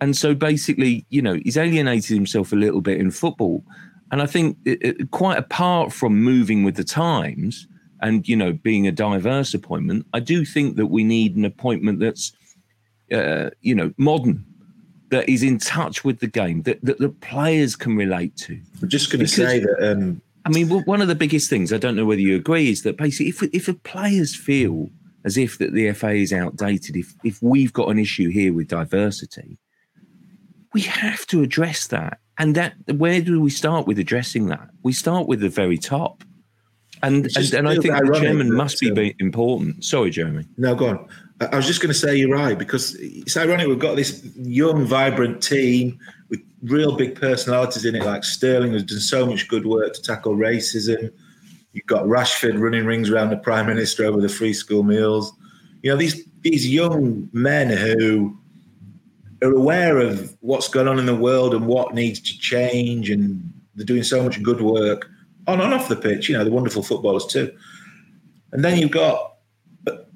[0.01, 3.63] and so basically, you know, he's alienated himself a little bit in football.
[4.11, 7.67] And I think, it, it, quite apart from moving with the times
[8.01, 11.99] and you know being a diverse appointment, I do think that we need an appointment
[11.99, 12.31] that's
[13.11, 14.45] uh, you know modern,
[15.09, 18.59] that is in touch with the game, that that the players can relate to.
[18.81, 19.91] I'm just going to say that.
[19.91, 22.83] Um, I mean, one of the biggest things I don't know whether you agree is
[22.83, 24.89] that basically, if if the players feel
[25.25, 28.67] as if that the FA is outdated, if if we've got an issue here with
[28.67, 29.57] diversity,
[30.73, 32.19] we have to address that.
[32.37, 34.69] And that where do we start with addressing that?
[34.81, 36.23] We start with the very top.
[37.03, 39.83] And and, and I think the chairman must be um, important.
[39.83, 40.45] Sorry, Jeremy.
[40.57, 41.07] No, go on.
[41.51, 43.67] I was just going to say you're right because it's ironic.
[43.67, 48.83] We've got this young, vibrant team with real big personalities in it, like Sterling, who's
[48.83, 51.11] done so much good work to tackle racism.
[51.73, 55.31] You've got Rashford running rings around the Prime Minister over the free school meals.
[55.81, 58.37] You know, these these young men who
[59.41, 63.41] are aware of what's going on in the world and what needs to change, and
[63.75, 65.09] they're doing so much good work
[65.47, 66.29] on and off the pitch.
[66.29, 67.55] You know, they're wonderful footballers too.
[68.51, 69.29] And then you've got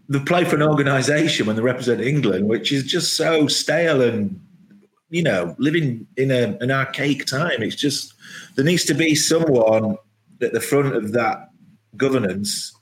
[0.10, 4.40] the play for an organisation when they represent England, which is just so stale and
[5.14, 7.62] you know living in a, an archaic time.
[7.62, 8.14] It's just
[8.56, 9.98] there needs to be someone
[10.42, 11.50] at the front of that
[11.96, 12.76] governance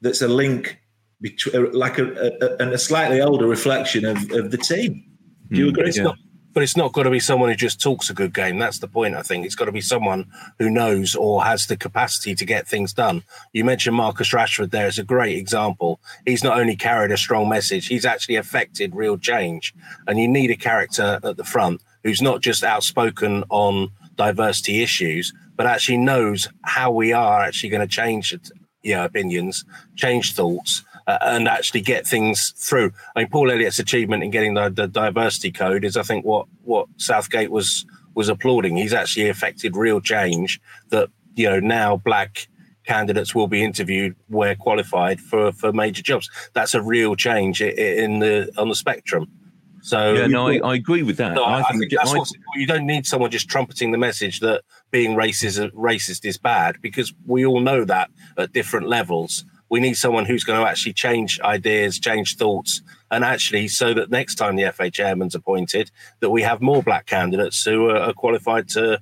[0.00, 0.78] that's a link
[1.20, 5.04] between, like a, a, a slightly older reflection of, of the team.
[5.50, 5.92] Do you hmm, agree?
[5.94, 6.12] Yeah
[6.54, 8.58] but it's not got to be someone who just talks a good game.
[8.58, 9.44] That's the point, I think.
[9.44, 13.24] It's got to be someone who knows or has the capacity to get things done.
[13.52, 16.00] You mentioned Marcus Rashford there as a great example.
[16.24, 19.74] He's not only carried a strong message, he's actually affected real change.
[20.06, 25.32] And you need a character at the front who's not just outspoken on diversity issues,
[25.56, 28.32] but actually knows how we are actually going to change
[28.82, 29.64] you know, opinions,
[29.96, 32.92] change thoughts, uh, and actually get things through.
[33.14, 36.46] I mean, Paul Elliott's achievement in getting the, the, diversity code is, I think, what
[36.62, 38.76] what Southgate was was applauding.
[38.76, 42.48] He's actually affected real change that you know now black
[42.86, 46.30] candidates will be interviewed where qualified for for major jobs.
[46.52, 49.28] That's a real change in the on the spectrum.
[49.82, 51.36] So yeah, no, I, I agree with that.
[51.36, 54.62] I, I, think, that's I, what you don't need someone just trumpeting the message that
[54.90, 59.94] being racist racist is bad because we all know that at different levels we need
[59.94, 64.54] someone who's going to actually change ideas, change thoughts, and actually so that next time
[64.54, 69.00] the FA chairman's appointed, that we have more black candidates who are, qualified to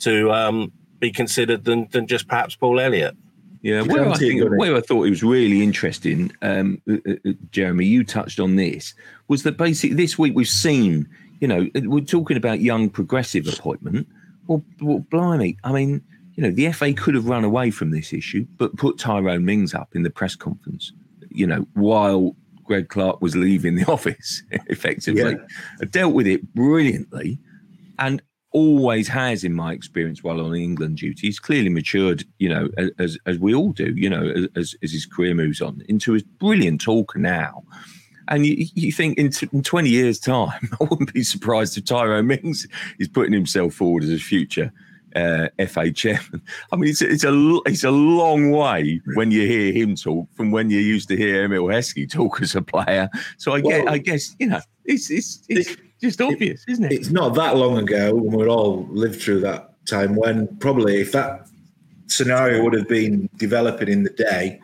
[0.00, 3.16] to um, be considered than than just perhaps Paul Elliott.
[3.62, 7.32] Yeah, where I, think, where I thought it was really interesting, um, uh, uh, uh,
[7.50, 8.92] Jeremy, you touched on this,
[9.28, 11.08] was that basically this week we've seen,
[11.40, 14.06] you know, we're talking about young progressive appointment.
[14.46, 16.02] Well, well blimey, I mean,
[16.40, 19.74] you know, the FA could have run away from this issue, but put Tyrone Mings
[19.74, 20.90] up in the press conference,
[21.28, 25.36] you know, while Greg Clarke was leaving the office, effectively.
[25.36, 25.86] Yeah.
[25.90, 27.38] Dealt with it brilliantly
[27.98, 28.22] and
[28.52, 31.26] always has, in my experience, while on England duty.
[31.26, 35.04] He's clearly matured, you know, as, as we all do, you know, as, as his
[35.04, 37.64] career moves on into a brilliant talker now.
[38.28, 41.84] And you, you think in, t- in 20 years' time, I wouldn't be surprised if
[41.84, 42.66] Tyrone Mings
[42.98, 44.72] is putting himself forward as a future
[45.16, 46.42] uh, FA chairman.
[46.72, 50.50] I mean, it's, it's a it's a long way when you hear him talk from
[50.50, 53.08] when you used to hear Emile Heskey talk as a player.
[53.38, 56.80] So I well, guess I guess you know it's it's it's it, just obvious, is
[56.80, 57.00] not it?
[57.00, 61.12] It's not that long ago when we all lived through that time when probably if
[61.12, 61.46] that
[62.06, 64.60] scenario would have been developing in the day,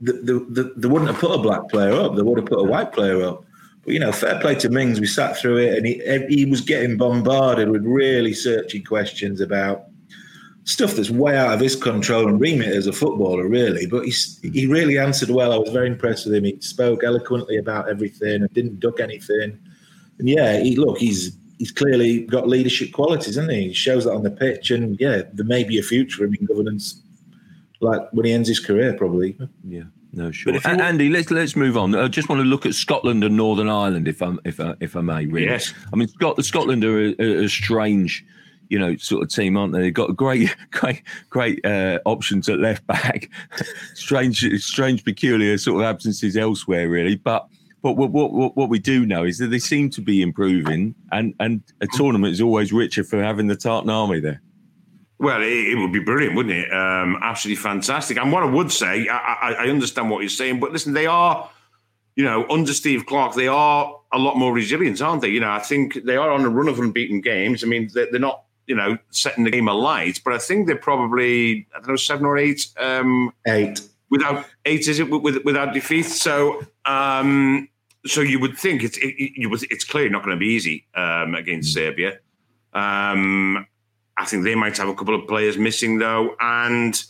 [0.00, 2.16] the, the, the, they wouldn't have put a black player up.
[2.16, 3.44] They would have put a white player up.
[3.86, 5.00] But you know, fair play to Mings.
[5.00, 9.84] We sat through it, and he he was getting bombarded with really searching questions about
[10.64, 13.86] stuff that's way out of his control and remit as a footballer, really.
[13.86, 15.52] But he's, he really answered well.
[15.52, 16.42] I was very impressed with him.
[16.42, 19.56] He spoke eloquently about everything and didn't duck anything.
[20.18, 23.68] And yeah, he look, he's he's clearly got leadership qualities, isn't he?
[23.68, 26.34] He shows that on the pitch, and yeah, there may be a future for him
[26.34, 27.00] in governance,
[27.80, 29.38] like when he ends his career, probably.
[29.62, 29.84] Yeah.
[30.16, 30.58] No, sure.
[30.64, 31.94] Andy, let's let's move on.
[31.94, 34.96] I just want to look at Scotland and Northern Ireland, if I if I, if
[34.96, 35.26] I may.
[35.26, 35.74] Really, yes.
[35.92, 38.24] I mean, Scot- Scotland are a, a, a, strange,
[38.70, 39.82] you know, sort of team, aren't they?
[39.82, 43.28] They've got great, great, great uh, options at left back.
[43.94, 47.16] strange, strange, peculiar sort of absences elsewhere, really.
[47.16, 47.46] But
[47.82, 51.34] but what, what what we do know is that they seem to be improving, and
[51.40, 54.40] and a tournament is always richer for having the Tartan Army there.
[55.18, 56.72] Well, it, it, would be brilliant, wouldn't it?
[56.72, 58.18] Um, absolutely fantastic.
[58.18, 61.06] And what I would say, I, I, I, understand what you're saying, but listen, they
[61.06, 61.48] are,
[62.16, 65.28] you know, under Steve Clarke, they are a lot more resilient, aren't they?
[65.28, 67.64] You know, I think they are on a run of unbeaten games.
[67.64, 70.76] I mean, they're, they're not, you know, setting the game alight, but I think they're
[70.76, 72.66] probably, I don't know, seven or eight.
[72.78, 73.80] Um, eight.
[74.10, 76.04] Without eight, is it with, without defeat?
[76.04, 77.68] So, um,
[78.04, 81.34] so you would think it's it, you it's clearly not going to be easy um,
[81.34, 82.18] against Serbia.
[82.72, 83.66] Um,
[84.18, 87.02] I think they might have a couple of players missing though, and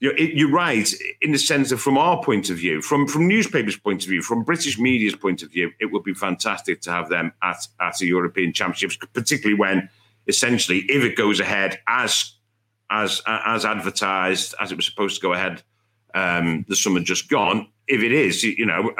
[0.00, 3.76] you're, you're, right in the sense that from our point of view, from from newspapers'
[3.76, 7.08] point of view, from British media's point of view, it would be fantastic to have
[7.08, 9.88] them at at the European Championships, particularly when
[10.26, 12.32] essentially if it goes ahead as
[12.90, 15.62] as as advertised as it was supposed to go ahead
[16.14, 17.68] um, the summer just gone.
[17.88, 18.92] If it is, you know,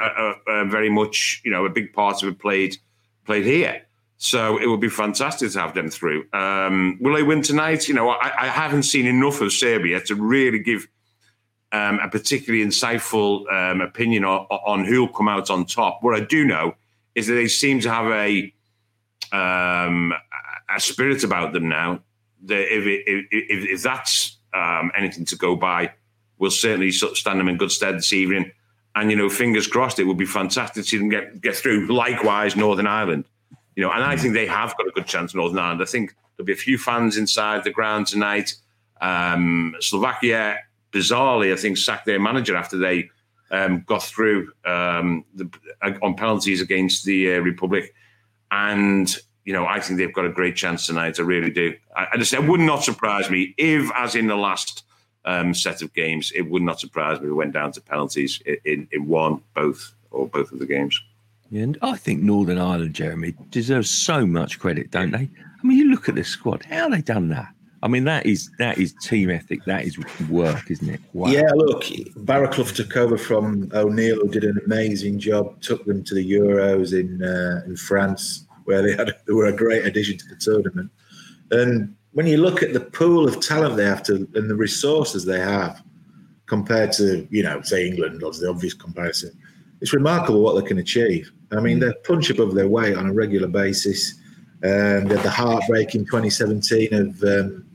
[0.68, 2.76] very much, you know, a big part of it played
[3.24, 3.82] played here.
[4.22, 6.26] So it would be fantastic to have them through.
[6.32, 7.88] Um, will they win tonight?
[7.88, 10.86] You know, I, I, haven't seen enough of Serbia to really give
[11.72, 16.04] um, a particularly insightful um, opinion on, on, who'll come out on top.
[16.04, 16.76] What I do know
[17.16, 18.54] is that they seem to have a
[19.36, 20.14] um,
[20.72, 22.00] a spirit about them now.
[22.44, 25.94] That if, if, if, if that's um, anything to go by,
[26.38, 28.52] we'll certainly stand them in good stead this evening.
[28.94, 31.88] And you know, fingers crossed, it would be fantastic to see them get get through.
[31.88, 33.24] Likewise, Northern Ireland.
[33.76, 35.82] You know, and I think they have got a good chance, Northern Ireland.
[35.82, 38.54] I think there'll be a few fans inside the ground tonight.
[39.00, 40.58] Um, Slovakia,
[40.92, 43.10] bizarrely, I think sacked their manager after they
[43.50, 45.50] um, got through um, the,
[45.82, 47.94] uh, on penalties against the uh, Republic,
[48.50, 51.18] and you know, I think they've got a great chance tonight.
[51.18, 51.74] I really do.
[51.96, 54.84] I, I just it would not surprise me if, as in the last
[55.24, 58.40] um, set of games, it would not surprise me if we went down to penalties
[58.46, 61.00] in, in, in one, both, or both of the games.
[61.52, 65.28] And I think Northern Ireland, Jeremy, deserves so much credit, don't they?
[65.28, 66.64] I mean, you look at this squad.
[66.64, 67.48] How they done that?
[67.82, 69.64] I mean, that is that is team ethic.
[69.64, 69.98] That is
[70.30, 71.00] work, isn't it?
[71.12, 71.30] Wow.
[71.30, 75.60] Yeah, look, Baraclough took over from O'Neill, who did an amazing job.
[75.60, 79.52] Took them to the Euros in uh, in France, where they had they were a
[79.52, 80.90] great addition to the tournament.
[81.50, 85.24] And when you look at the pool of talent they have to and the resources
[85.24, 85.82] they have
[86.46, 89.36] compared to you know say England, was the obvious comparison,
[89.80, 91.32] it's remarkable what they can achieve.
[91.52, 94.14] I mean, they punch above their weight on a regular basis.
[94.64, 97.66] Um, they had the heartbreak in 2017 of um,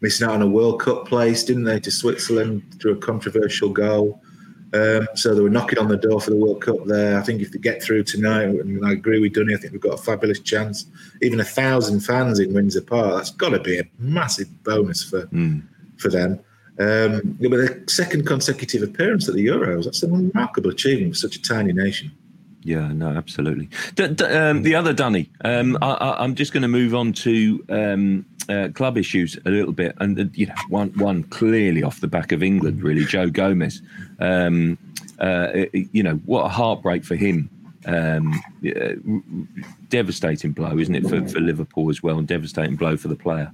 [0.00, 4.20] missing out on a World Cup place, didn't they, to Switzerland through a controversial goal.
[4.74, 7.18] Um, so they were knocking on the door for the World Cup there.
[7.18, 9.80] I think if they get through tonight, and I agree with Dunny, I think we've
[9.80, 10.84] got a fabulous chance.
[11.22, 15.26] Even a thousand fans in Windsor Park, that's got to be a massive bonus for
[15.28, 15.62] mm.
[15.96, 16.40] for them.
[16.78, 21.36] Um, but a second consecutive appearance at the Euros, that's a remarkable achievement for such
[21.36, 22.12] a tiny nation.
[22.62, 23.68] Yeah, no, absolutely.
[23.94, 27.64] D- d- um, the other Dunny, um, I, am just going to move on to
[27.68, 32.00] um, uh, club issues a little bit, and uh, you know, one one clearly off
[32.00, 33.80] the back of England, really, Joe Gomez.
[34.18, 34.76] Um,
[35.20, 37.50] uh, you know, what a heartbreak for him.
[37.86, 38.42] Um,
[39.88, 43.52] devastating blow, isn't it, for, for Liverpool as well, and devastating blow for the player.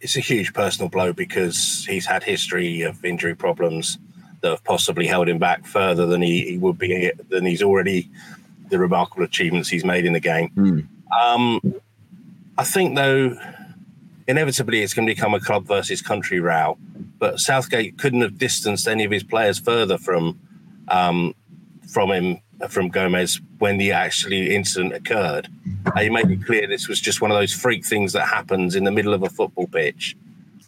[0.00, 3.98] It's a huge personal blow because he's had history of injury problems
[4.40, 8.08] that have possibly held him back further than he, he would be than he's already
[8.68, 10.50] the remarkable achievements he's made in the game.
[10.56, 10.86] Mm.
[11.20, 11.74] Um,
[12.56, 13.36] I think though,
[14.28, 16.78] inevitably it's going to become a club versus country row.
[17.18, 20.38] But Southgate couldn't have distanced any of his players further from
[20.88, 21.34] um,
[21.88, 22.38] from him
[22.68, 25.48] from Gomez when the actually incident occurred.
[25.86, 28.76] Uh, he made it clear this was just one of those freak things that happens
[28.76, 30.16] in the middle of a football pitch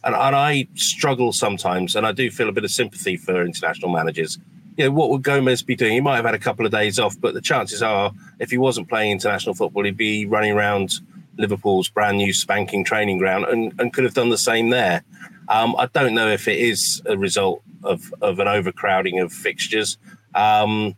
[0.04, 3.90] and, and I struggle sometimes, and I do feel a bit of sympathy for international
[3.90, 4.38] managers.
[4.76, 5.92] You know, what would Gomez be doing?
[5.92, 8.58] He might have had a couple of days off, but the chances are, if he
[8.58, 11.00] wasn't playing international football, he'd be running around
[11.38, 15.02] Liverpool's brand new spanking training ground and, and could have done the same there.
[15.48, 19.98] Um, I don't know if it is a result of, of an overcrowding of fixtures,
[20.34, 20.94] um,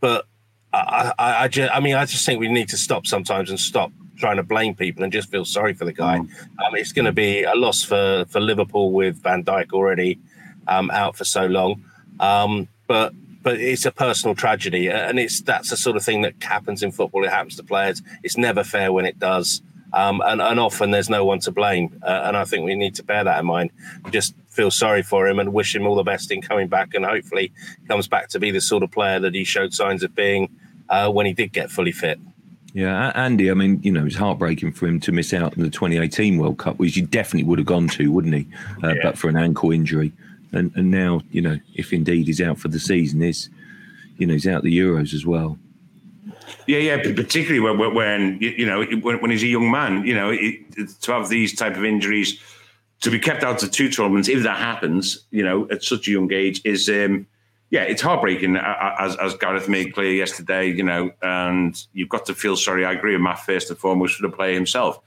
[0.00, 0.26] but
[0.72, 3.58] I, I, I, just, I mean, I just think we need to stop sometimes and
[3.58, 6.18] stop trying to blame people and just feel sorry for the guy.
[6.18, 6.28] Mm.
[6.64, 10.18] Um, it's going to be a loss for for Liverpool with Van Dijk already
[10.68, 11.84] um, out for so long.
[12.20, 13.12] Um, but
[13.42, 16.92] but it's a personal tragedy, and it's that's the sort of thing that happens in
[16.92, 17.24] football.
[17.24, 18.02] It happens to players.
[18.22, 19.62] It's never fair when it does,
[19.92, 21.98] um, and, and often there's no one to blame.
[22.02, 23.70] Uh, and I think we need to bear that in mind.
[24.10, 27.04] Just feel sorry for him and wish him all the best in coming back, and
[27.04, 27.52] hopefully
[27.88, 30.50] comes back to be the sort of player that he showed signs of being
[30.90, 32.20] uh, when he did get fully fit.
[32.72, 33.50] Yeah, Andy.
[33.50, 36.58] I mean, you know, it's heartbreaking for him to miss out on the 2018 World
[36.58, 38.46] Cup, which he definitely would have gone to, wouldn't he?
[38.82, 38.94] Uh, yeah.
[39.02, 40.12] But for an ankle injury,
[40.52, 43.48] and and now, you know, if indeed he's out for the season, is
[44.18, 45.58] you know, he's out the Euros as well.
[46.66, 50.30] Yeah, yeah, particularly when, when you know when, when he's a young man, you know,
[50.30, 52.40] it, to have these type of injuries
[53.00, 56.10] to be kept out of two tournaments, if that happens, you know, at such a
[56.10, 57.26] young age, is um,
[57.70, 58.56] yeah, it's heartbreaking.
[58.56, 62.84] As, as Gareth made clear yesterday, you know, and you've got to feel sorry.
[62.84, 64.98] I agree with Matt first and foremost for the player himself,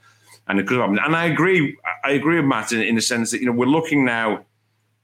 [0.48, 0.80] and it could.
[0.80, 3.66] And I agree, I agree with Matt in, in the sense that you know we're
[3.66, 4.46] looking now,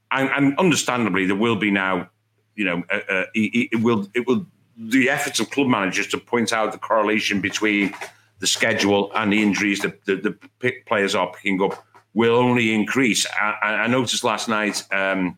[0.09, 2.09] and, and understandably there will be now,
[2.55, 6.17] you know, uh, uh, it, it will it will the efforts of club managers to
[6.17, 7.93] point out the correlation between
[8.39, 11.85] the schedule and the injuries that the, the players are picking up
[12.15, 13.27] will only increase.
[13.39, 14.83] I, I noticed last night.
[14.91, 15.37] Um,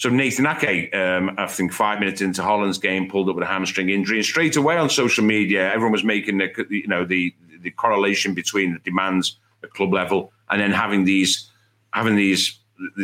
[0.00, 3.46] so Nathan Ake, um, I think five minutes into Holland's game, pulled up with a
[3.46, 7.34] hamstring injury, and straight away on social media, everyone was making the you know the
[7.60, 11.50] the correlation between the demands at club level and then having these
[11.92, 12.60] having these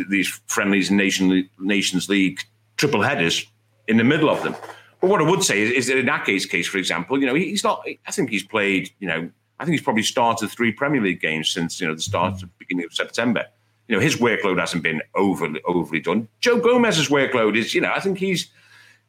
[0.09, 2.41] these friendlies and nation nations league
[2.77, 3.45] triple headers
[3.87, 4.55] in the middle of them.
[4.99, 7.35] But what I would say is, is that in Ake's case, for example, you know
[7.35, 7.85] he's not.
[8.07, 9.29] I think he's played you know
[9.59, 12.39] I think he's probably started three Premier League games since you know the start of
[12.39, 13.45] the beginning of September.
[13.87, 16.27] You know his workload hasn't been overly overly done.
[16.41, 18.49] Joe Gomez's workload is you know I think he's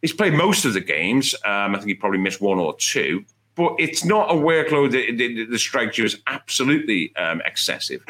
[0.03, 1.35] he's played most of the games.
[1.45, 3.25] Um, I think he probably missed one or two,
[3.55, 8.05] but it's not a workload that, that, that strikes you as absolutely um, excessive.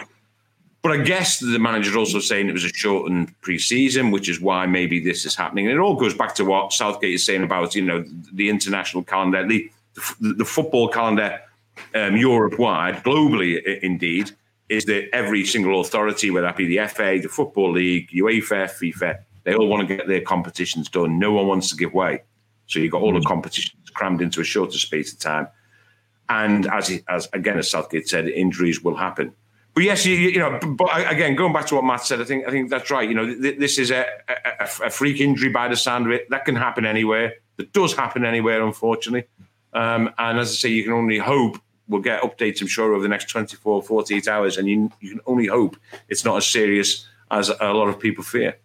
[0.82, 4.66] But I guess the manager's also saying it was a shortened pre-season, which is why
[4.66, 5.66] maybe this is happening.
[5.66, 9.02] And it all goes back to what Southgate is saying about you know the international
[9.02, 9.70] calendar, the
[10.20, 11.40] the, the football calendar
[11.94, 14.30] um, Europe wide, globally indeed,
[14.68, 19.18] is that every single authority, whether that be the FA, the Football League, UEFA, FIFA,
[19.44, 21.18] they all want to get their competitions done.
[21.18, 22.22] No one wants to give way.
[22.66, 25.48] So you've got all the competitions crammed into a shorter space of time.
[26.28, 29.32] And as, as again, as Southgate said, injuries will happen.
[29.74, 32.46] But yes, you, you, know, but again, going back to what Matt said, I think
[32.46, 33.08] I think that's right.
[33.08, 36.28] You know, th- this is a, a, a, freak injury by the sound of it.
[36.30, 37.34] That can happen anywhere.
[37.56, 39.28] That does happen anywhere, unfortunately.
[39.72, 41.58] Um, and as I say, you can only hope
[41.88, 44.56] we'll get updates, I'm sure, over the next 24, 48 hours.
[44.56, 45.76] And you, you can only hope
[46.08, 48.56] it's not as serious as a lot of people fear.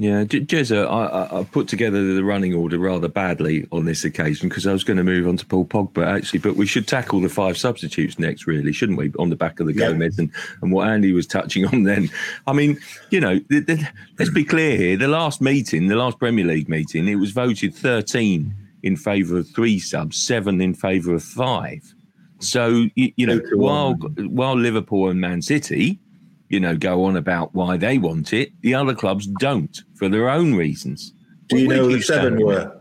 [0.00, 4.66] Yeah, Jezza, I, I, put together the running order rather badly on this occasion because
[4.66, 7.28] I was going to move on to Paul Pogba actually, but we should tackle the
[7.28, 9.12] five substitutes next, really, shouldn't we?
[9.18, 9.88] On the back of the yeah.
[9.88, 10.30] Gomez and,
[10.62, 12.08] and what Andy was touching on then.
[12.46, 12.80] I mean,
[13.10, 13.88] you know, the, the,
[14.18, 14.96] let's be clear here.
[14.96, 19.50] The last meeting, the last Premier League meeting, it was voted 13 in favour of
[19.50, 21.94] three subs, seven in favour of five.
[22.40, 26.00] So you, you know, while while Liverpool and Man City,
[26.48, 30.28] you know, go on about why they want it, the other clubs don't for their
[30.28, 31.12] own reasons.
[31.48, 32.76] Do you know the seven were?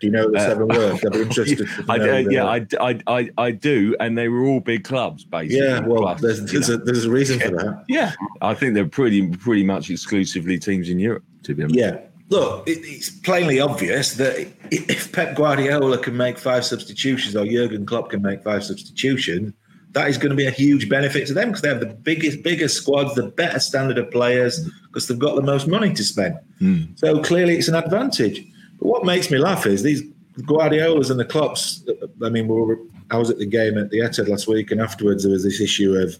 [0.00, 0.92] Do you know the uh, seven were?
[1.04, 1.68] I'd be interested.
[1.88, 5.66] I, uh, yeah, I, I, I, I do, and they were all big clubs, basically.
[5.66, 7.48] Yeah, well, clubs, there's there's a, there's a reason yeah.
[7.48, 7.84] for that.
[7.88, 11.24] Yeah, I think they're pretty pretty much exclusively teams in Europe.
[11.44, 11.78] To be honest.
[11.78, 11.98] Yeah,
[12.28, 18.10] look, it's plainly obvious that if Pep Guardiola can make five substitutions or Jurgen Klopp
[18.10, 19.52] can make five substitutions,
[19.92, 22.42] that is going to be a huge benefit to them because they have the biggest,
[22.42, 26.38] biggest squads, the better standard of players because they've got the most money to spend.
[26.60, 26.98] Mm.
[26.98, 28.42] So clearly, it's an advantage.
[28.78, 30.02] But what makes me laugh is these
[30.46, 31.86] Guardiolas and the Klopps.
[32.24, 32.78] I mean, we were,
[33.10, 35.60] I was at the game at the Etihad last week, and afterwards there was this
[35.60, 36.18] issue of,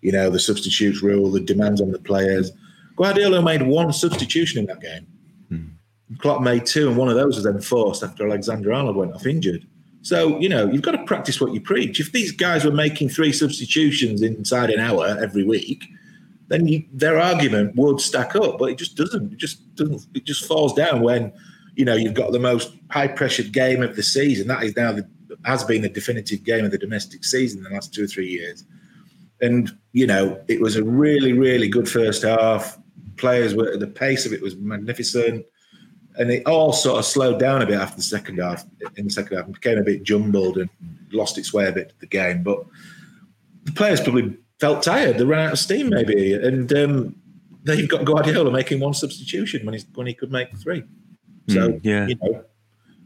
[0.00, 2.50] you know, the substitutes rule, the demands on the players.
[2.96, 5.06] Guardiola made one substitution in that game.
[6.18, 9.26] Klopp made two, and one of those was then forced after Alexander Arnold went off
[9.26, 9.66] injured.
[10.02, 11.98] So, you know, you've got to practice what you preach.
[11.98, 15.84] If these guys were making three substitutions inside an hour every week,
[16.46, 19.32] then you, their argument would stack up, but it just doesn't.
[19.32, 20.06] It just doesn't.
[20.14, 21.32] It just falls down when,
[21.74, 24.46] you know, you've got the most high-pressured game of the season.
[24.46, 25.08] That is now the,
[25.44, 28.28] has been the definitive game of the domestic season in the last two or three
[28.28, 28.64] years.
[29.40, 32.78] And you know, it was a really, really good first half.
[33.16, 35.44] Players were the pace of it was magnificent
[36.18, 38.64] and it all sort of slowed down a bit after the second half.
[38.96, 40.70] In the second half, it became a bit jumbled and
[41.12, 42.42] lost its way a bit to the game.
[42.42, 42.64] But
[43.64, 45.18] the players probably felt tired.
[45.18, 47.16] They ran out of steam, maybe, and um,
[47.64, 50.84] then you've got Guardiola making one substitution when he's when he could make three.
[51.48, 52.44] So mm, yeah, you know,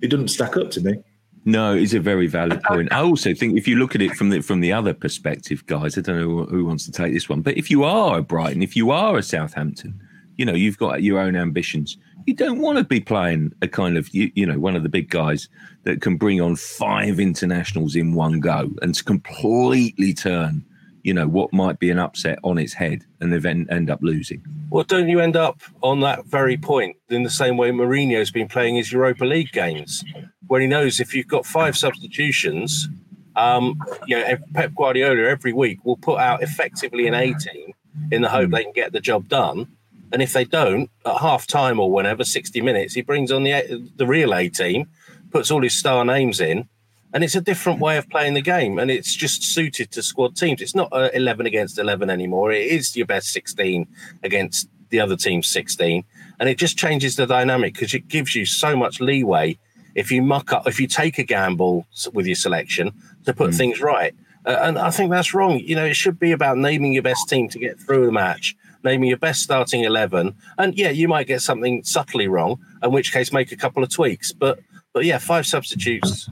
[0.01, 1.03] it doesn't stack up to me.
[1.47, 2.93] No, it's a very valid point.
[2.93, 5.97] I also think if you look at it from the from the other perspective, guys,
[5.97, 8.63] I don't know who wants to take this one, but if you are a Brighton,
[8.63, 9.99] if you are a Southampton,
[10.37, 11.97] you know, you've got your own ambitions
[12.27, 14.89] you don't want to be playing a kind of you, you know one of the
[14.89, 15.49] big guys
[15.85, 20.65] that can bring on five internationals in one go and to completely turn
[21.03, 24.45] you know what might be an upset on its head and then end up losing.
[24.71, 28.49] Well, don't you end up on that very point in the same way Mourinho's been
[28.49, 30.05] playing his Europa League games,
[30.47, 32.89] where he knows if you've got five substitutions,
[33.37, 37.73] um, you know Pep Guardiola every week will put out effectively an A team
[38.13, 39.67] in the hope they can get the job done
[40.13, 43.91] and if they don't, at half time or whenever, 60 minutes, he brings on the
[43.97, 44.89] the real A team,
[45.31, 46.69] puts all his star names in,
[47.13, 50.37] and it's a different way of playing the game, and it's just suited to squad
[50.37, 50.61] teams.
[50.61, 52.53] It's not uh, eleven against eleven anymore.
[52.53, 53.87] It is your best sixteen
[54.23, 56.05] against the other team's sixteen,
[56.39, 59.59] and it just changes the dynamic because it gives you so much leeway
[59.95, 62.93] if you muck up, if you take a gamble with your selection
[63.25, 63.57] to put mm.
[63.57, 64.15] things right.
[64.47, 65.59] Uh, and I think that's wrong.
[65.59, 68.57] You know, it should be about naming your best team to get through the match,
[68.85, 70.35] naming your best starting 11.
[70.59, 73.91] And yeah, you might get something subtly wrong, in which case make a couple of
[73.91, 74.33] tweaks.
[74.33, 74.61] But,
[74.93, 76.29] but yeah, five substitutes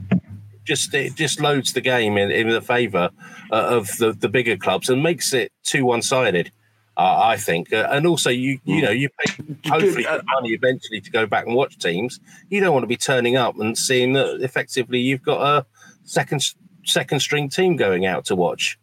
[0.69, 3.09] just it just loads the game in, in the favour
[3.51, 6.51] uh, of the, the bigger clubs and makes it too one sided.
[6.95, 9.33] Uh, I think, uh, and also you you know you pay
[9.69, 12.19] hopefully money eventually to go back and watch teams.
[12.49, 15.65] You don't want to be turning up and seeing that effectively you've got a
[16.03, 16.43] second
[16.83, 18.77] second string team going out to watch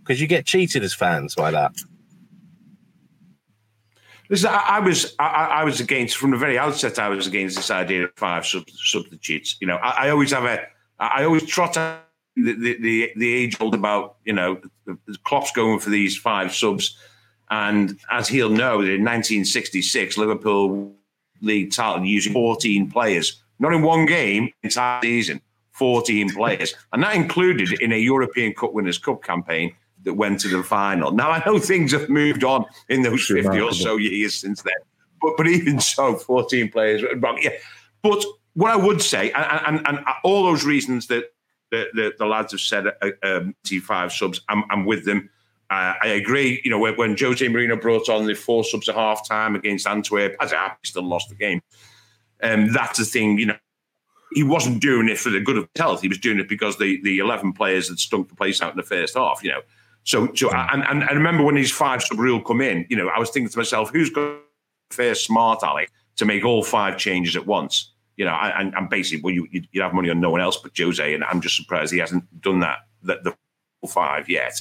[0.00, 1.74] because you get cheated as fans by that.
[4.30, 6.98] Listen, I, I was I, I, was against from the very outset.
[6.98, 9.56] I was against this idea of five sub, substitutes.
[9.60, 10.66] You know, I, I always have a
[10.98, 11.76] I always trot
[12.36, 16.16] the, the, the, the age old about, you know, the, the Klopp's going for these
[16.16, 16.96] five subs.
[17.50, 20.94] And as he'll know, in 1966, Liverpool
[21.40, 25.40] league title using 14 players, not in one game, entire season,
[25.72, 26.74] 14 players.
[26.92, 29.74] And that included in a European Cup Winners' Cup campaign
[30.04, 31.10] that went to the final.
[31.10, 34.74] Now, I know things have moved on in those 50 or so years since then,
[35.20, 37.02] but, but even so, 14 players.
[37.02, 37.50] Yeah.
[38.02, 38.24] But
[38.54, 41.32] what I would say, and, and, and all those reasons that
[41.70, 45.30] the, the, the lads have said, uh, um, T5 subs, I'm, I'm with them.
[45.70, 46.60] Uh, I agree.
[46.64, 49.86] You know, when, when Jose Mourinho brought on the four subs at half time against
[49.86, 51.62] Antwerp, as I still lost the game.
[52.42, 53.56] Um, that's the thing, you know.
[54.32, 56.02] He wasn't doing it for the good of health.
[56.02, 58.76] He was doing it because the, the 11 players had stunk the place out in
[58.76, 59.60] the first half, you know.
[60.04, 63.08] So, so and, and I remember when these five sub rule come in, you know,
[63.08, 64.38] I was thinking to myself, who's got
[64.90, 67.90] fair smart, Alec to make all five changes at once?
[68.16, 70.72] you know, and, and basically, well, you you have money on no one else but
[70.76, 74.60] Jose, and I'm just surprised he hasn't done that the, the five yet.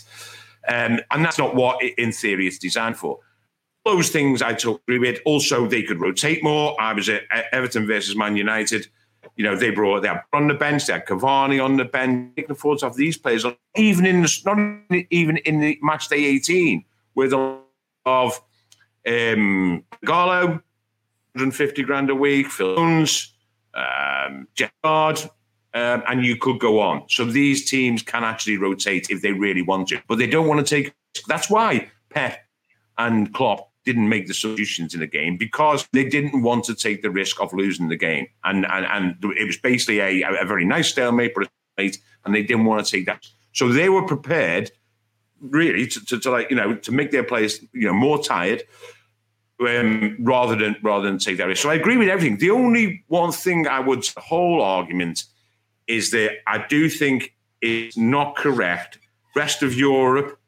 [0.68, 3.20] Um, and that's not what, in theory, it's designed for.
[3.86, 5.20] Those things I took agree with.
[5.26, 6.80] Also, they could rotate more.
[6.80, 8.88] I was at Everton versus Man United.
[9.36, 12.36] You know, they brought they had on the bench, they had Cavani on the bench.
[12.36, 16.24] Can afford to have these players even in the not even in the match day
[16.26, 17.34] 18 with
[18.06, 18.42] of
[19.08, 20.46] um Gallo,
[21.34, 23.34] 150 grand a week, Phil Jones,
[23.74, 25.20] um, Gerrard,
[25.74, 27.04] um, and you could go on.
[27.10, 30.66] So these teams can actually rotate if they really want to, but they don't want
[30.66, 30.94] to take.
[31.28, 32.40] That's why Pep
[32.98, 37.02] and Klopp didn't make the solutions in the game because they didn't want to take
[37.02, 40.66] the risk of losing the game, and and, and it was basically a, a very
[40.66, 43.26] nice stalemate, but and they didn't want to take that.
[43.52, 44.72] So they were prepared,
[45.40, 48.64] really, to, to, to like you know to make their players you know more tired
[49.60, 51.62] um, rather than rather than take that risk.
[51.62, 52.38] So I agree with everything.
[52.38, 55.26] The only one thing I would the whole argument
[55.88, 59.00] is that I do think it's not correct.
[59.36, 60.40] Rest of Europe,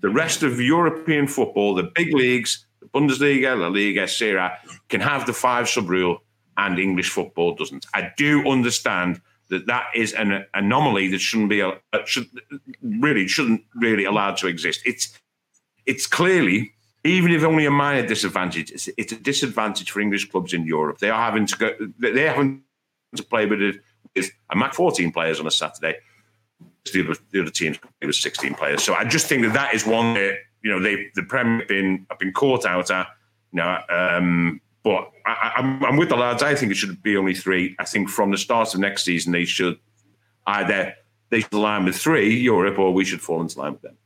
[0.00, 4.58] the rest of European football, the big leagues, Bundesliga, La Liga, Serie A,
[4.88, 6.22] can have the five sub rule,
[6.56, 7.86] and English football doesn't.
[7.94, 12.28] I do understand that that is an anomaly that shouldn't be a, uh, should
[12.82, 14.80] really shouldn't really allowed to exist.
[14.84, 15.18] It's
[15.86, 16.72] it's clearly
[17.04, 20.98] even if only a minor disadvantage, it's, it's, a disadvantage for English clubs in Europe.
[20.98, 21.70] They are having to go.
[21.98, 22.62] They're having
[23.16, 23.80] to play with it
[24.14, 25.96] with a max 14 players on a Saturday.
[26.92, 28.82] The other, the other teams with 16 players.
[28.82, 31.68] So I just think that that is one that you know they the Premier have
[31.68, 33.06] been have been caught out at.
[33.52, 36.42] You know, um, but I, I'm, I'm with the lads.
[36.42, 37.74] I think it should be only three.
[37.78, 39.78] I think from the start of next season they should
[40.46, 40.94] either
[41.30, 43.96] they should align with three Europe or we should fall into line with them.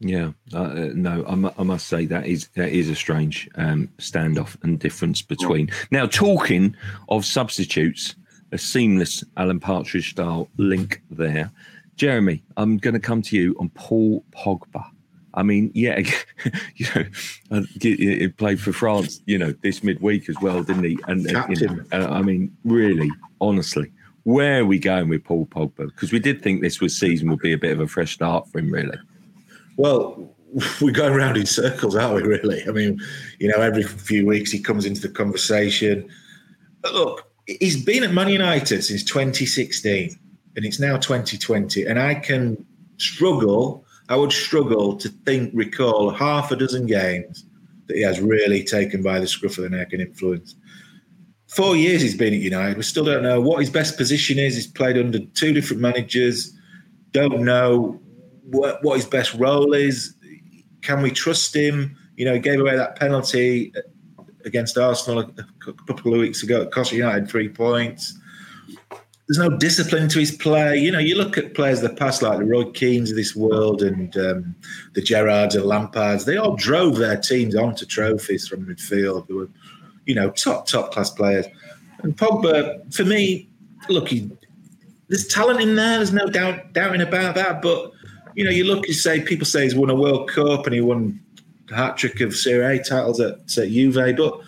[0.00, 4.56] Yeah, uh, uh no, I, must say that is that is a strange um, standoff
[4.62, 5.70] and difference between.
[5.90, 6.76] Now, talking
[7.08, 8.14] of substitutes,
[8.52, 11.50] a seamless Alan Partridge style link there.
[11.96, 14.88] Jeremy, I'm going to come to you on Paul Pogba.
[15.34, 15.98] I mean, yeah,
[16.76, 17.04] you know,
[17.50, 20.98] uh, he played for France, you know, this midweek as well, didn't he?
[21.06, 23.10] And you know, uh, I mean, really,
[23.40, 23.92] honestly,
[24.24, 25.86] where are we going with Paul Pogba?
[25.86, 28.48] Because we did think this was season would be a bit of a fresh start
[28.48, 28.98] for him, really.
[29.76, 30.34] Well,
[30.80, 32.22] we're going around in circles, aren't we?
[32.22, 32.62] Really?
[32.66, 33.00] I mean,
[33.38, 36.08] you know, every few weeks he comes into the conversation.
[36.82, 40.18] But look, he's been at Man United since 2016,
[40.56, 42.64] and it's now 2020, and I can
[42.98, 43.84] struggle.
[44.08, 47.44] I would struggle to think, recall half a dozen games
[47.86, 50.56] that he has really taken by the scruff of the neck and influenced.
[51.48, 52.76] Four years he's been at United.
[52.76, 54.54] We still don't know what his best position is.
[54.54, 56.52] He's played under two different managers.
[57.12, 58.00] Don't know
[58.44, 60.14] what, what his best role is.
[60.82, 61.96] Can we trust him?
[62.16, 63.72] You know, he gave away that penalty
[64.44, 66.62] against Arsenal a couple of weeks ago.
[66.62, 68.18] It cost United three points.
[69.28, 70.78] There's no discipline to his play.
[70.78, 73.82] You know, you look at players the past like the Roy Keanes of this world
[73.82, 74.54] and um,
[74.94, 76.24] the Gerrards and Lampards.
[76.24, 79.28] They all drove their teams onto trophies from midfield.
[79.28, 79.50] They were,
[80.06, 81.44] you know, top top class players.
[82.02, 83.50] And Pogba, for me,
[83.90, 84.30] look, he,
[85.08, 85.98] there's talent in there.
[85.98, 87.60] There's no doubt doubting about that.
[87.60, 87.92] But
[88.34, 90.80] you know, you look, you say people say he's won a World Cup and he
[90.80, 91.20] won
[91.68, 94.40] hat trick of Serie A titles at, at Juve, but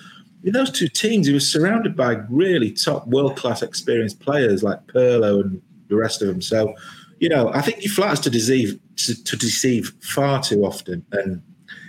[0.45, 4.87] in those two teams, he was surrounded by really top world class experienced players like
[4.87, 6.41] Pirlo and the rest of them.
[6.41, 6.75] So,
[7.19, 11.05] you know, I think he flatters to deceive to, to, deceive far too often.
[11.13, 11.43] And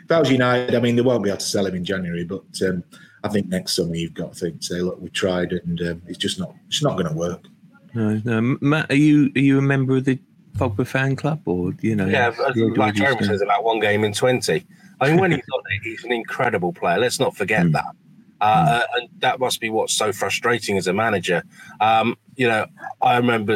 [0.03, 2.25] if I was United, I mean, they won't be able to sell him in January,
[2.25, 2.83] but um,
[3.23, 6.17] I think next summer you've got to think, say, look, we tried, and um, it's
[6.17, 7.45] just not, it's not going to work.
[7.93, 10.17] No, no, Matt, are you are you a member of the
[10.53, 12.07] Pogba fan club, or you know?
[12.07, 14.65] Yeah, like Jeremy says, about one game in twenty.
[15.01, 16.99] I mean, when he's on it, he's an incredible player.
[16.99, 17.73] Let's not forget mm.
[17.73, 17.95] that.
[18.41, 18.85] Uh, mm.
[18.95, 21.43] and that must be what's so frustrating as a manager.
[21.79, 22.65] Um, you know,
[23.01, 23.55] I remember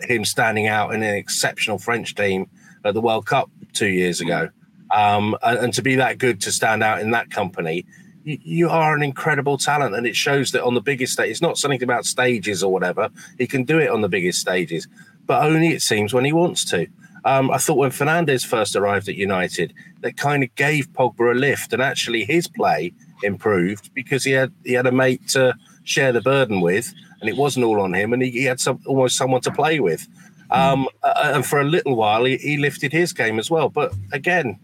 [0.00, 2.48] him standing out in an exceptional French team
[2.84, 4.48] at the World Cup two years ago.
[4.90, 7.86] Um, and, and, to be that good to stand out in that company,
[8.24, 9.94] you, you, are an incredible talent.
[9.94, 13.08] And it shows that on the biggest stage, it's not something about stages or whatever.
[13.38, 14.86] He can do it on the biggest stages,
[15.24, 16.86] but only it seems when he wants to.
[17.24, 21.34] Um, I thought when Fernandes first arrived at United, that kind of gave Pogba a
[21.38, 22.92] lift, and actually his play
[23.22, 25.54] improved because he had he had a mate to
[25.84, 28.80] share the burden with, and it wasn't all on him, and he, he had some
[28.86, 30.06] almost someone to play with.
[30.50, 33.70] Um, uh, and for a little while, he, he, lifted his game as well.
[33.70, 34.60] But again,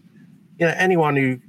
[0.59, 1.39] you know, anyone who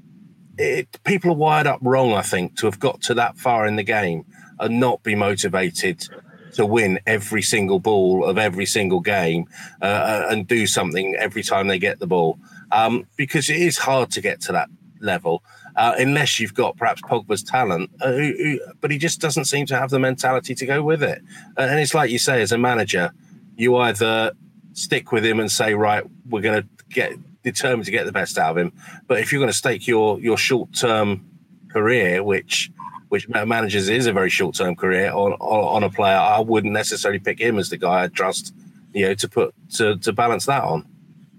[0.56, 3.76] it, people are wired up wrong, I think, to have got to that far in
[3.76, 4.24] the game
[4.58, 6.08] and not be motivated
[6.54, 9.44] to win every single ball of every single game
[9.82, 12.38] uh, uh and do something every time they get the ball.
[12.72, 15.42] Um, because it is hard to get to that level
[15.76, 17.90] uh, unless you've got perhaps Pogba's talent.
[18.00, 21.02] Uh, who, who, but he just doesn't seem to have the mentality to go with
[21.02, 21.22] it.
[21.56, 23.12] Uh, and it's like you say, as a manager,
[23.56, 24.32] you either
[24.72, 27.12] stick with him and say, right, we're going to get
[27.42, 28.72] determined to get the best out of him.
[29.06, 31.28] But if you're going to stake your your short term
[31.68, 32.70] career, which
[33.08, 37.18] which managers is a very short term career on, on, a player, I wouldn't necessarily
[37.18, 38.54] pick him as the guy I'd trust,
[38.92, 40.86] you know, to put to to balance that on.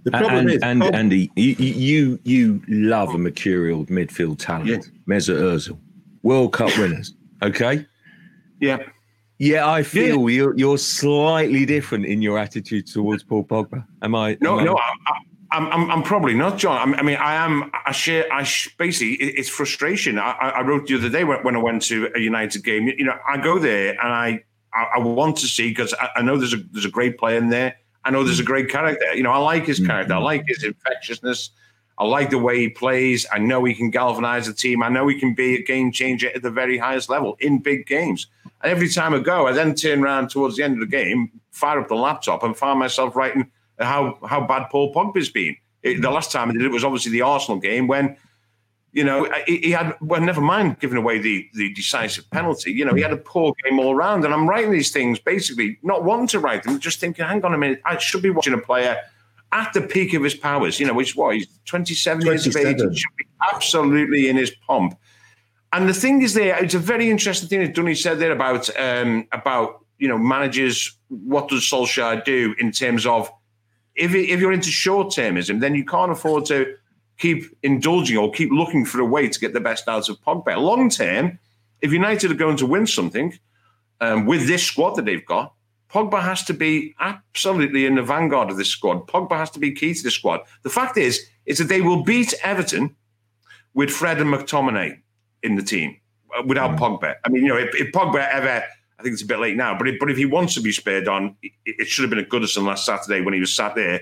[0.03, 4.89] The problem and, is, and Andy, you, you you love a mercurial midfield talent, yes.
[5.07, 5.77] Mesut Ozil,
[6.23, 7.13] World Cup winners.
[7.43, 7.85] Okay.
[8.59, 8.79] Yeah.
[9.37, 10.35] Yeah, I feel yeah.
[10.35, 13.85] you're you're slightly different in your attitude towards Paul Pogba.
[14.03, 14.37] Am I?
[14.39, 14.93] No, am no, I,
[15.51, 16.93] I'm, I'm, I'm, probably not, John.
[16.93, 17.71] I mean, I am.
[17.85, 18.31] I share.
[18.31, 18.47] I
[18.77, 20.19] basically, it's frustration.
[20.19, 22.87] I, I wrote the other day when I went to a United game.
[22.87, 24.43] You know, I go there and I
[24.73, 27.49] I, want to see because I, I know there's a there's a great player in
[27.49, 27.75] there.
[28.03, 29.13] I know there's a great character.
[29.13, 30.13] You know, I like his character.
[30.13, 30.25] I mm-hmm.
[30.25, 31.51] like his infectiousness.
[31.97, 33.27] I like the way he plays.
[33.31, 34.81] I know he can galvanize a team.
[34.81, 37.85] I know he can be a game changer at the very highest level in big
[37.85, 38.27] games.
[38.63, 41.31] And every time I go, I then turn around towards the end of the game,
[41.51, 45.55] fire up the laptop, and find myself writing how how bad Paul Pogba's been.
[45.83, 48.17] It, the last time I did it was obviously the Arsenal game when
[48.93, 52.71] you know, he, had well, never mind giving away the the decisive penalty.
[52.71, 54.25] You know, he had a poor game all round.
[54.25, 57.53] And I'm writing these things basically not wanting to write them, just thinking, hang on
[57.53, 58.97] a minute, I should be watching a player
[59.53, 60.77] at the peak of his powers.
[60.77, 62.25] You know, which is what he's 27, 27.
[62.25, 64.97] years of age, he should be absolutely in his pomp.
[65.71, 68.69] And the thing is, there, it's a very interesting thing that Dunny said there about
[68.77, 70.97] um, about you know managers.
[71.07, 73.31] What does Solskjaer do in terms of
[73.95, 76.75] if if you're into short termism, then you can't afford to
[77.21, 80.57] keep indulging or keep looking for a way to get the best out of Pogba.
[80.57, 81.37] Long term,
[81.81, 83.37] if United are going to win something
[84.01, 85.53] um, with this squad that they've got,
[85.89, 89.07] Pogba has to be absolutely in the vanguard of this squad.
[89.07, 90.41] Pogba has to be key to the squad.
[90.63, 92.95] The fact is, is that they will beat Everton
[93.73, 94.99] with Fred and McTominay
[95.43, 95.97] in the team
[96.37, 96.79] uh, without mm.
[96.79, 97.15] Pogba.
[97.23, 98.63] I mean, you know, if, if, Pogba ever,
[98.99, 100.71] I think it's a bit late now, but if, but if he wants to be
[100.71, 103.75] spared on, it, it should have been at Goodison last Saturday when he was sat
[103.75, 104.01] there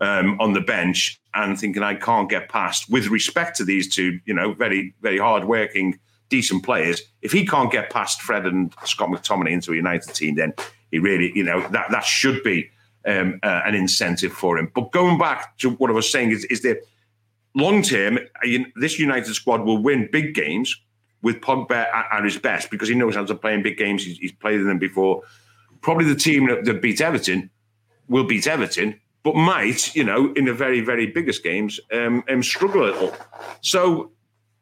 [0.00, 4.20] um, on the bench and thinking I can't get past with respect to these two,
[4.24, 7.02] you know, very, very hard-working, decent players.
[7.22, 10.54] If he can't get past Fred and Scott McTominay into a United team, then
[10.90, 12.70] he really, you know, that that should be
[13.06, 14.70] um, uh, an incentive for him.
[14.74, 16.78] But going back to what I was saying is, is that
[17.54, 18.18] long term,
[18.76, 20.76] this United squad will win big games
[21.22, 24.04] with Pogba at, his best because he knows how to play in big games.
[24.04, 25.22] He's, he's played in them before.
[25.80, 27.50] Probably the team that, that beat Everton
[28.08, 32.44] will beat Everton but might, you know, in the very, very biggest games, um, um,
[32.44, 33.12] struggle a little.
[33.60, 34.12] So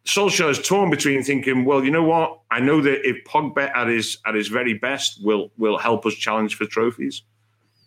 [0.07, 2.41] Solskjaer is torn between thinking, well, you know what?
[2.51, 6.15] I know that if Pogba at his at his very best will will help us
[6.15, 7.21] challenge for trophies,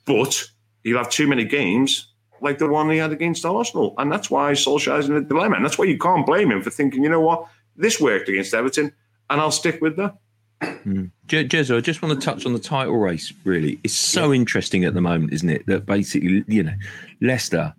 [0.06, 0.44] but
[0.84, 4.52] he'll have too many games like the one he had against Arsenal, and that's why
[4.52, 7.10] Solskjaer is in a dilemma, and that's why you can't blame him for thinking, you
[7.10, 7.48] know what?
[7.76, 8.94] This worked against Everton,
[9.32, 10.16] and I'll stick with that.
[10.62, 11.12] Mm.
[11.32, 13.34] I just want to touch on the title race.
[13.44, 14.40] Really, it's so yeah.
[14.40, 15.66] interesting at the moment, isn't it?
[15.68, 16.74] That basically, you know,
[17.22, 17.74] Leicester,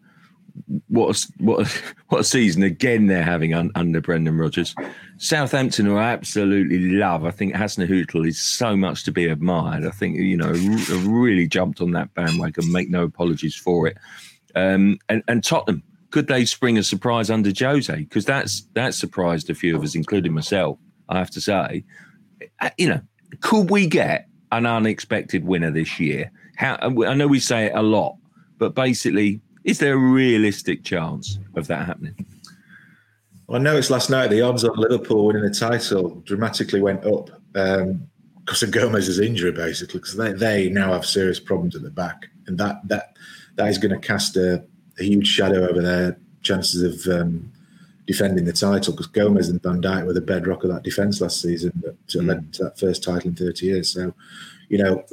[0.89, 1.71] what a, what a,
[2.09, 4.75] what a season again they're having un, under Brendan Rodgers.
[5.19, 7.25] Southampton, who I absolutely love.
[7.25, 9.85] I think Hasenhüttl is so much to be admired.
[9.85, 10.53] I think you know,
[11.09, 12.71] really jumped on that bandwagon.
[12.73, 13.97] Make no apologies for it.
[14.55, 17.95] Um, and, and Tottenham, could they spring a surprise under Jose?
[17.95, 20.79] Because that's that surprised a few of us, including myself.
[21.09, 21.85] I have to say,
[22.77, 23.01] you know,
[23.41, 26.31] could we get an unexpected winner this year?
[26.57, 28.17] How I know we say it a lot,
[28.59, 32.27] but basically, is there a realistic chance of that happening?
[33.47, 37.31] Well, I noticed last night the odds on Liverpool winning the title dramatically went up
[37.55, 38.07] um,
[38.45, 42.29] because of Gomez's injury, basically, because they, they now have serious problems at the back,
[42.47, 43.17] and that that
[43.57, 44.65] that is going to cast a,
[44.99, 47.53] a huge shadow over their chances of um,
[48.09, 51.43] defending the title because Gomez and Van Dijk were the bedrock of that defence last
[51.43, 52.27] season that mm.
[52.27, 53.93] led to that first title in 30 years.
[53.93, 54.15] So,
[54.71, 55.05] you know,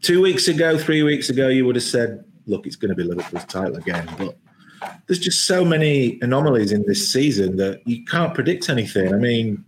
[0.00, 3.02] two weeks ago, three weeks ago, you would have said, look, it's going to be
[3.02, 4.08] Liverpool's title again.
[4.16, 4.38] But
[5.08, 9.12] there's just so many anomalies in this season that you can't predict anything.
[9.12, 9.64] I mean,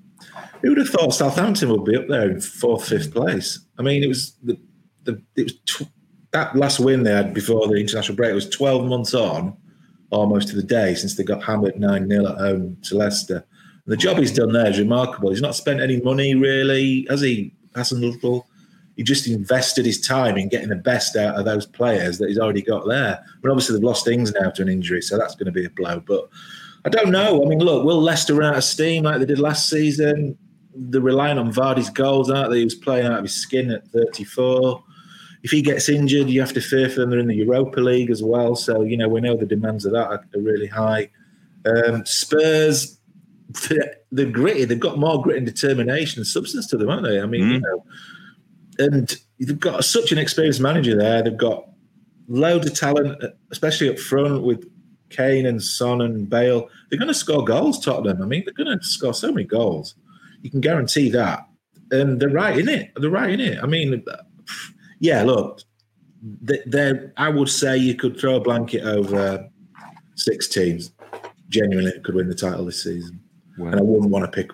[0.63, 3.59] who would have thought Southampton would be up there in fourth, fifth place?
[3.81, 4.57] I mean, it was the,
[5.03, 5.91] the it was tw-
[6.31, 9.57] that last win they had before the international break was 12 months on
[10.11, 13.45] almost to the day since they got hammered 9 0 at home to Leicester.
[13.85, 15.31] And the job he's done there is remarkable.
[15.31, 18.45] He's not spent any money really, has he, Hasenhüttl?
[18.97, 22.39] He just invested his time in getting the best out of those players that he's
[22.39, 23.23] already got there.
[23.43, 25.71] But obviously, they've lost Ings now to an injury, so that's going to be a
[25.71, 26.01] blow.
[26.01, 26.31] But
[26.87, 27.45] I don't know.
[27.45, 30.39] I mean, look, will Leicester run out of steam like they did last season?
[30.75, 32.59] They're relying on Vardy's goals, aren't they?
[32.59, 34.83] He was playing out of his skin at 34
[35.47, 37.11] if he gets injured, you have to fear for them.
[37.11, 39.93] They're in the Europa League as well, so you know we know the demands of
[39.93, 41.09] that are, are really high.
[41.65, 42.99] Um, Spurs,
[44.11, 44.65] they're, gritty.
[44.65, 47.21] They've got more grit and determination and substance to them, aren't they?
[47.21, 47.53] I mean, mm.
[47.53, 47.85] you know,
[48.81, 51.23] and they've got such an experienced manager there.
[51.23, 51.69] They've got
[52.27, 53.23] loads of talent,
[53.53, 54.69] especially up front with
[55.11, 56.69] Kane and Son and Bale.
[56.91, 58.21] They're going to score goals, Tottenham.
[58.21, 59.95] I mean, they're going to score so many goals.
[60.43, 61.47] You can guarantee that.
[61.93, 62.91] And they're right in it.
[62.97, 63.63] They're right in it.
[63.63, 64.05] I mean,
[64.99, 65.61] yeah, look,
[66.23, 67.13] there.
[67.17, 69.49] I would say you could throw a blanket over
[70.15, 70.93] six teams.
[71.49, 73.21] Genuinely, could win the title this season,
[73.57, 73.69] wow.
[73.69, 74.51] and I wouldn't want to pick.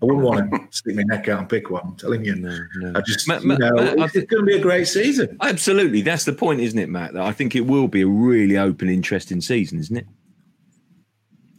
[0.00, 1.82] I wouldn't want to stick my neck out and pick one.
[1.84, 2.92] I'm telling you, no, no.
[2.94, 5.36] I just, Matt, you know, Matt, it's, going to be a great season.
[5.40, 7.14] Absolutely, that's the point, isn't it, Matt?
[7.14, 10.06] That I think it will be a really open, interesting season, isn't it?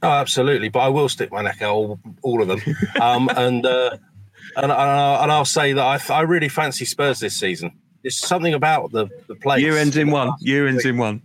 [0.02, 0.70] Oh, absolutely.
[0.70, 2.62] But I will stick my neck out all, all of them,
[3.02, 3.98] um, and, uh,
[4.56, 7.74] and and I'll say that I, I really fancy Spurs this season.
[8.10, 9.62] There's something about the the place.
[9.62, 10.32] Year ends in one.
[10.40, 11.22] Year ends in one.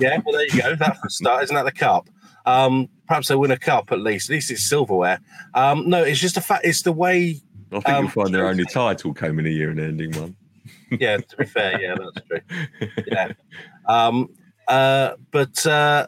[0.00, 0.74] yeah, well, there you go.
[0.76, 1.44] That's the start.
[1.44, 2.08] Isn't that the cup?
[2.46, 4.30] Um, perhaps they win a cup at least.
[4.30, 5.20] At least it's silverware.
[5.52, 6.64] Um, no, it's just a fact.
[6.64, 7.42] It's the way.
[7.70, 10.36] I think um, you'll find their only title came in a year and ending one.
[10.90, 12.88] yeah, to be fair, yeah, that's true.
[13.06, 13.32] Yeah,
[13.86, 14.30] um,
[14.66, 16.06] uh, but uh,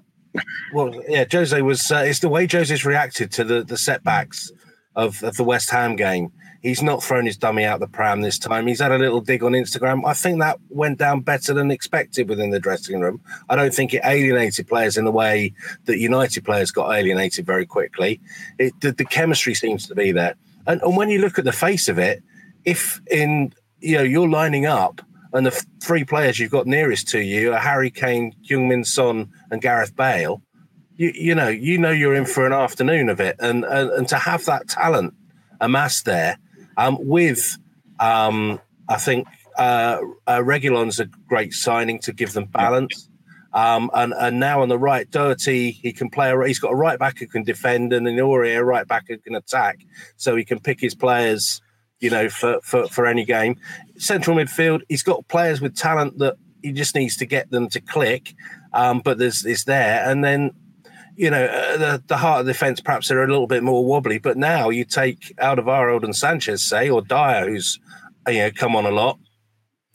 [0.72, 1.90] well, yeah, Jose was.
[1.90, 4.50] Uh, it's the way Jose's reacted to the the setbacks
[4.94, 6.32] of, of the West Ham game.
[6.66, 8.66] He's not thrown his dummy out the pram this time.
[8.66, 10.04] He's had a little dig on Instagram.
[10.04, 13.20] I think that went down better than expected within the dressing room.
[13.48, 15.54] I don't think it alienated players in the way
[15.84, 18.20] that United players got alienated very quickly.
[18.58, 20.34] It, the, the chemistry seems to be there.
[20.66, 22.20] And, and when you look at the face of it,
[22.64, 25.00] if in you know you're lining up
[25.32, 29.62] and the three players you've got nearest to you are Harry Kane, Heung-min Son, and
[29.62, 30.42] Gareth Bale,
[30.96, 34.08] you, you know you know you're in for an afternoon of it, and and, and
[34.08, 35.14] to have that talent
[35.60, 36.38] amassed there
[36.76, 37.56] um, with,
[38.00, 39.26] um, I think,
[39.58, 43.08] uh, uh, Reguilon's a great signing to give them balance.
[43.52, 46.34] Um, and, and now on the right, Doherty, he can play.
[46.46, 49.16] He's got a right back who can defend, and an Aurier, a right back who
[49.16, 49.78] can attack.
[50.16, 51.62] So he can pick his players,
[52.00, 53.56] you know, for, for, for any game.
[53.96, 57.80] Central midfield, he's got players with talent that he just needs to get them to
[57.80, 58.34] click.
[58.74, 60.50] Um, but there's it's there, and then
[61.16, 63.84] you know, uh, the, the heart of the defence perhaps are a little bit more
[63.84, 64.18] wobbly.
[64.18, 67.80] But now you take Alderweireld and Sanchez, say, or Dier, who's
[68.28, 69.18] you know come on a lot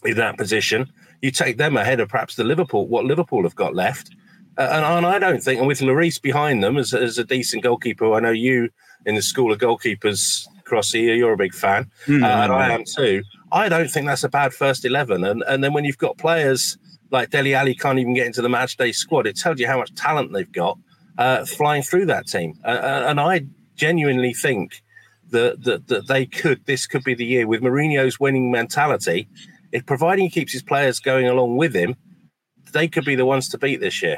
[0.04, 0.92] in that position.
[1.22, 4.10] You take them ahead of perhaps the Liverpool, what Liverpool have got left.
[4.58, 7.64] Uh, and, and, I don't think, and with Lloris behind them as, as a decent
[7.64, 8.70] goalkeeper, I know you
[9.06, 12.84] in the school of goalkeepers, Crossy, you're a big fan, mm, uh, and I am
[12.84, 13.24] too.
[13.52, 15.24] I don't think that's a bad first 11.
[15.24, 16.78] And, and then when you've got players
[17.12, 19.78] like Dele Alli can't even get into the match day squad, it tells you how
[19.78, 20.78] much talent they've got
[21.18, 22.54] uh, flying through that team.
[22.64, 23.46] Uh, uh, and I
[23.76, 24.82] genuinely think
[25.30, 26.66] that, that that they could.
[26.66, 29.28] This could be the year with Mourinho's winning mentality.
[29.72, 31.96] If providing he keeps his players going along with him,
[32.74, 34.18] they could be the ones to beat this year.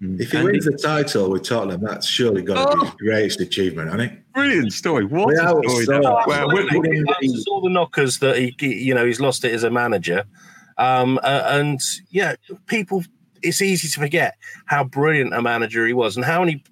[0.00, 2.80] If he and wins the title with Tottenham, that's surely got to oh.
[2.80, 4.18] be his greatest achievement, hasn't it?
[4.34, 5.04] brilliant story.
[5.04, 5.84] What Yeah, a story!
[5.84, 9.20] so- that- Well, we- we- he answers all the knockers that he, you know, he's
[9.20, 10.24] lost it as a manager,
[10.78, 11.80] um, uh, and
[12.10, 12.34] yeah,
[12.66, 13.04] people.
[13.42, 14.36] It's easy to forget
[14.66, 16.62] how brilliant a manager he was, and how many,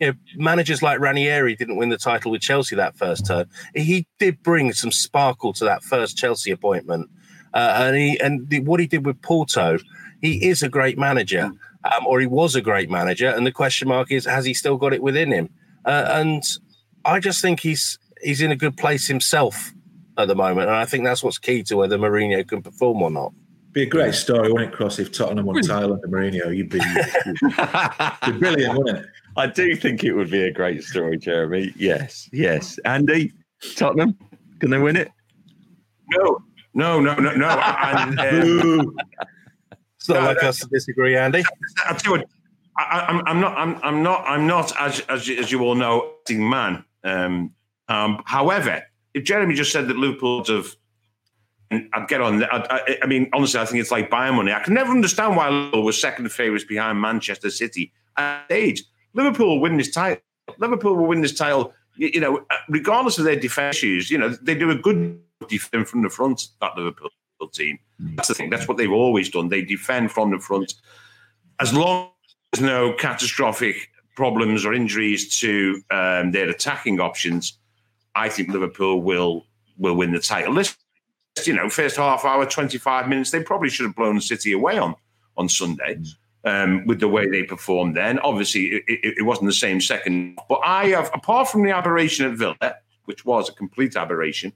[0.00, 3.46] you know, managers like Ranieri didn't win the title with Chelsea that first term.
[3.74, 7.10] He did bring some sparkle to that first Chelsea appointment,
[7.52, 9.78] uh, and he and the, what he did with Porto,
[10.20, 11.50] he is a great manager,
[11.84, 14.76] um, or he was a great manager, and the question mark is, has he still
[14.76, 15.48] got it within him?
[15.84, 16.42] Uh, and
[17.04, 19.72] I just think he's he's in a good place himself
[20.16, 23.10] at the moment, and I think that's what's key to whether Mourinho can perform or
[23.10, 23.32] not.
[23.74, 25.00] Be a great story, wouldn't it, Cross?
[25.00, 29.06] If Tottenham won Thailand and Mourinho, you'd be, you'd be brilliant, wouldn't it?
[29.36, 31.72] I do think it would be a great story, Jeremy.
[31.76, 32.78] Yes, yes.
[32.84, 33.32] Andy,
[33.76, 34.16] Tottenham,
[34.60, 35.10] can they win it?
[36.10, 36.38] No,
[36.72, 37.48] no, no, no, no.
[37.48, 38.16] And,
[38.62, 38.96] Boo.
[39.98, 41.42] It's not No, like that- us to disagree, Andy.
[41.84, 42.28] I tell you what,
[42.78, 45.74] I, I'm, I'm not, I'm, I'm not, I'm not, as, as, you- as you all
[45.74, 46.84] know, a man.
[47.02, 47.50] Um,
[47.88, 48.82] um, however,
[49.14, 50.76] if Jeremy just said that Liverpool have, and
[51.70, 52.44] I'd get on.
[52.44, 54.52] I, I, I mean, honestly, I think it's like buying money.
[54.52, 58.84] I can never understand why Liverpool was second favourites behind Manchester City at age.
[59.14, 60.22] Liverpool will win this title.
[60.58, 61.72] Liverpool will win this title.
[61.96, 65.90] You, you know, regardless of their defence issues, you know, they do a good defence
[65.90, 66.48] from the front.
[66.60, 67.10] That Liverpool
[67.52, 67.78] team.
[67.98, 68.50] That's the thing.
[68.50, 69.48] That's what they've always done.
[69.48, 70.74] They defend from the front.
[71.60, 72.10] As long
[72.52, 73.76] as there's no catastrophic
[74.16, 77.58] problems or injuries to um, their attacking options,
[78.14, 79.46] I think Liverpool will
[79.76, 80.54] will win the title.
[80.54, 80.76] Listen,
[81.44, 84.78] you know, first half hour, 25 minutes, they probably should have blown the City away
[84.78, 84.94] on
[85.36, 86.00] on Sunday
[86.44, 88.18] um, with the way they performed then.
[88.20, 90.38] Obviously, it, it, it wasn't the same second.
[90.48, 92.76] But I have, apart from the aberration at Villa,
[93.06, 94.52] which was a complete aberration,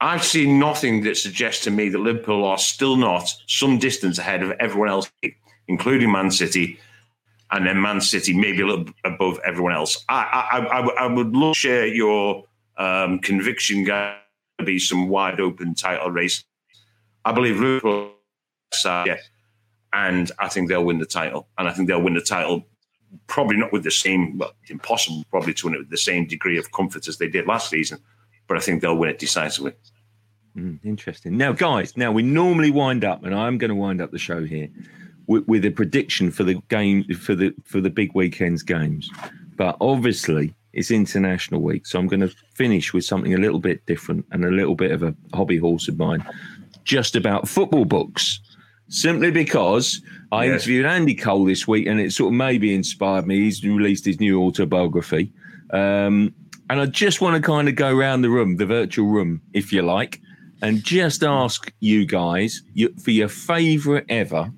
[0.00, 4.42] I've seen nothing that suggests to me that Liverpool are still not some distance ahead
[4.42, 5.10] of everyone else,
[5.68, 6.78] including Man City,
[7.50, 10.04] and then Man City maybe a little above everyone else.
[10.08, 12.44] I, I, I, I would love to share your
[12.76, 14.18] um, conviction, guy,
[14.64, 16.44] be some wide open title race.
[17.24, 18.12] I believe Liverpool,
[18.84, 19.16] uh, yeah,
[19.92, 22.64] and I think they'll win the title, and I think they'll win the title.
[23.26, 26.58] Probably not with the same, well, impossible probably to win it with the same degree
[26.58, 27.98] of comfort as they did last season,
[28.46, 29.72] but I think they'll win it decisively.
[30.56, 31.36] Mm, interesting.
[31.36, 34.44] Now, guys, now we normally wind up, and I'm going to wind up the show
[34.44, 34.68] here
[35.26, 39.10] with, with a prediction for the game for the for the big weekend's games.
[39.56, 43.84] But obviously, it's international week, so I'm going to finish with something a little bit
[43.86, 46.24] different and a little bit of a hobby horse of mine,
[46.84, 48.40] just about football books.
[48.88, 50.00] Simply because
[50.30, 50.52] I Yes.
[50.62, 53.40] interviewed Andy Cole this week, and it sort of maybe inspired me.
[53.40, 55.32] He's released his new autobiography,
[55.70, 56.32] um,
[56.70, 59.72] and I just want to kind of go around the room, the virtual room, if
[59.72, 60.20] you like,
[60.62, 62.62] and just ask you guys
[63.02, 64.52] for your favourite ever,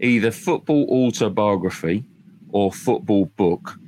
[0.00, 2.04] either football autobiography
[2.50, 3.78] or football book,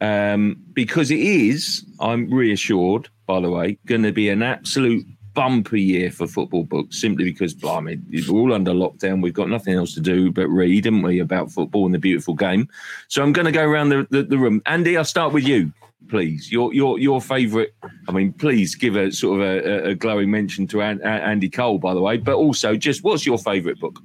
[0.00, 1.84] um, because it is.
[2.00, 7.00] I'm reassured, by the way, going to be an absolute bumper year for football books
[7.00, 9.22] simply because, blimey, we're all under lockdown.
[9.22, 12.34] We've got nothing else to do but read, haven't we, about football and the beautiful
[12.34, 12.68] game.
[13.08, 14.60] So I'm going to go around the, the, the room.
[14.66, 15.72] Andy, I'll start with you,
[16.08, 16.50] please.
[16.50, 17.70] Your your your favourite.
[18.08, 21.94] I mean, please give a sort of a, a- glowing mention to Andy Cole, by
[21.94, 22.16] the way.
[22.16, 24.00] But also, just what's your favourite book?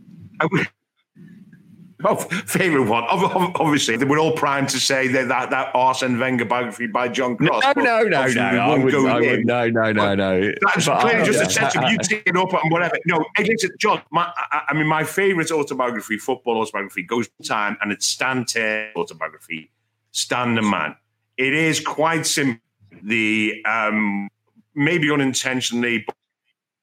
[2.04, 3.04] Oh, favorite one.
[3.06, 7.08] Ob- ob- Obviously, we're all primed to say that that, that Arsene Wenger biography by
[7.08, 7.64] John Cross.
[7.78, 9.22] No, obviously we I won't wouldn't- I in.
[9.22, 10.52] wouldn't- no, no, no, no.
[10.62, 11.44] That's But clearly I- just yeah.
[11.44, 12.96] a uh, sense of uh, you taking up and whatever.
[13.06, 14.02] No, listen, John.
[14.12, 18.44] My, I, I mean, my favourite autobiography, football autobiography, goes to time, and it's Stan
[18.44, 19.72] Taylor autobiography,
[20.12, 20.98] Stan the Man.
[21.38, 22.62] It is quite simple.
[23.04, 24.28] The um,
[24.76, 26.16] maybe unintentionally, but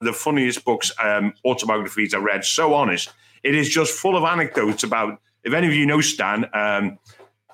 [0.00, 2.44] the funniest books, um, autobiographies I read.
[2.46, 3.12] So honest,
[3.42, 5.20] it is just full of anecdotes about.
[5.44, 6.98] If any of you know Stan, um,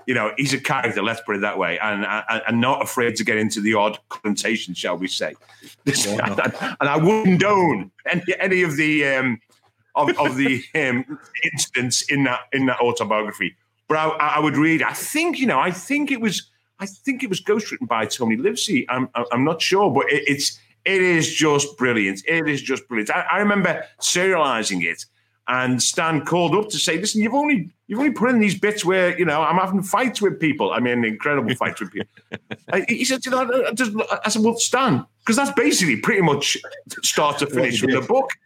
[0.07, 1.03] you know he's a character.
[1.03, 3.99] Let's put it that way, and and, and not afraid to get into the odd
[4.09, 5.35] confrontation, shall we say?
[5.87, 9.41] and I wouldn't condone any, any of the um,
[9.95, 11.19] of, of the um,
[11.53, 13.57] incidents in that in that autobiography.
[13.89, 14.83] But I, I would read.
[14.83, 15.59] I think you know.
[15.59, 16.51] I think it was.
[16.81, 18.89] I think it was ghostwritten by Tony Livesey.
[18.89, 22.23] I'm I'm not sure, but it, it's it is just brilliant.
[22.27, 23.11] It is just brilliant.
[23.11, 25.05] I, I remember serializing it,
[25.49, 28.85] and Stan called up to say, "Listen, you've only you've only put in these bits
[28.85, 30.73] where you know I'm having fights with people.
[30.73, 32.09] I mean, incredible fights with people."
[32.73, 33.93] I- he said, "You know, I, just,
[34.25, 36.57] I said, well, Stan, because that's basically pretty much
[37.03, 38.31] start to finish with the book."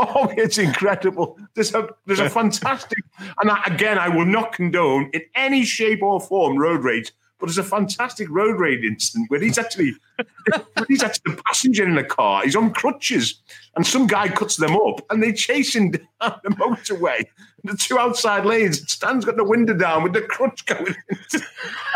[0.00, 1.40] Oh, it's incredible.
[1.54, 2.98] There's a there's a fantastic,
[3.40, 7.46] and I, again, I will not condone in any shape or form road rage, but
[7.46, 11.94] there's a fantastic road rage incident where he's actually where he's actually the passenger in
[11.94, 12.42] the car.
[12.42, 13.40] He's on crutches,
[13.76, 17.26] and some guy cuts them up, and they chase him down the motorway,
[17.64, 18.90] the two outside lanes.
[18.90, 20.86] Stan's got the window down with the crutch going.
[21.10, 21.40] in.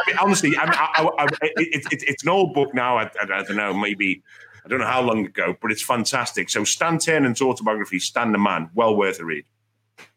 [0.07, 1.26] mean, honestly, I mean, I, I,
[1.57, 2.99] it, it, it's an old book now.
[2.99, 4.22] I, I, don't know, maybe
[4.64, 6.51] I don't know how long ago, but it's fantastic.
[6.51, 9.45] So Stan Ternent's autobiography, Stan the Man, well worth a read.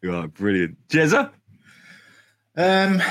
[0.01, 0.77] You are brilliant.
[0.87, 1.31] Jezza?
[2.55, 3.01] Um,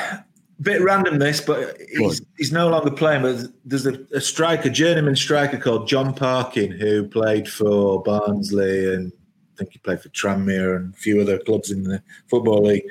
[0.63, 3.23] bit random this, but he's, he's no longer playing.
[3.23, 9.13] But there's a, a striker, journeyman striker called Jon Parkin, who played for Barnsley and
[9.55, 12.85] I think he played for Tranmere and a few other clubs in the football league.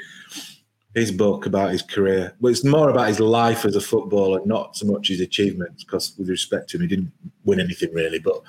[0.95, 4.77] His book about his career, well, it's more about his life as a footballer, not
[4.77, 5.83] so much his achievements.
[5.83, 7.11] Because with respect to him, he didn't
[7.43, 8.41] win anything really, but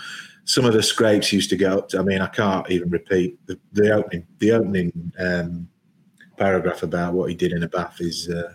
[0.44, 1.88] some of the scrapes used to go up.
[1.88, 4.26] To, I mean, I can't even repeat the, the opening.
[4.38, 5.68] The opening um,
[6.36, 8.52] paragraph about what he did in a bath is uh,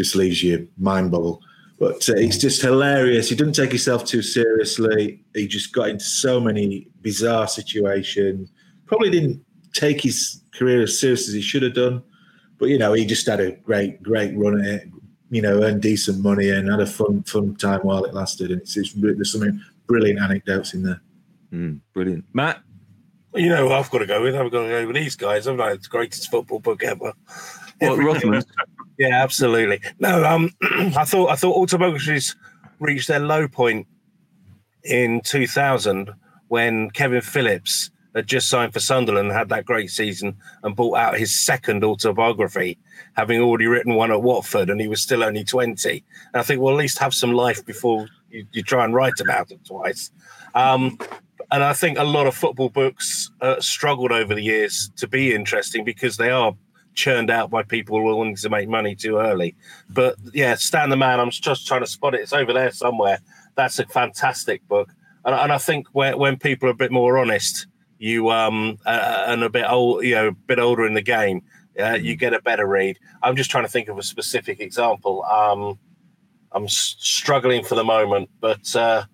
[0.00, 1.42] just leaves you mind boggle.
[1.78, 3.28] But uh, it's just hilarious.
[3.28, 5.22] He didn't take himself too seriously.
[5.34, 8.50] He just got into so many bizarre situations.
[8.86, 12.02] Probably didn't take his career as serious as he should have done.
[12.58, 14.88] But you know, he just had a great, great run at it.
[15.30, 18.50] You know, earned decent money and had a fun, fun time while it lasted.
[18.50, 21.00] And it's, it's there's some brilliant anecdotes in there.
[21.52, 22.62] Mm, brilliant, Matt.
[23.34, 24.34] You know, I've got to go with.
[24.34, 25.46] I've got to go with these guys.
[25.46, 27.12] I'm like, the greatest football book ever.
[27.78, 28.42] What, Rothman?
[28.98, 29.80] Yeah, absolutely.
[29.98, 32.36] No, um, I thought I thought autobiographies
[32.78, 33.86] reached their low point
[34.84, 36.10] in 2000
[36.48, 41.18] when Kevin Phillips had just signed for Sunderland had that great season and brought out
[41.18, 42.76] his second autobiography,
[43.14, 46.04] having already written one at Watford, and he was still only 20.
[46.32, 49.20] And I think, we'll at least have some life before you, you try and write
[49.20, 50.10] about it twice.
[50.54, 50.98] Um,
[51.52, 55.34] and I think a lot of football books uh, struggled over the years to be
[55.34, 56.52] interesting because they are
[56.94, 59.56] churned out by people wanting to make money too early.
[59.88, 62.20] But yeah, Stan the Man, I'm just trying to spot it.
[62.20, 63.18] It's over there somewhere.
[63.54, 64.90] That's a fantastic book.
[65.24, 67.66] And, and I think when, when people are a bit more honest,
[67.98, 71.42] you um uh, and a bit old, you know, a bit older in the game,
[71.78, 72.98] uh, you get a better read.
[73.22, 75.22] I'm just trying to think of a specific example.
[75.24, 75.78] Um,
[76.52, 79.04] I'm s- struggling for the moment, but uh,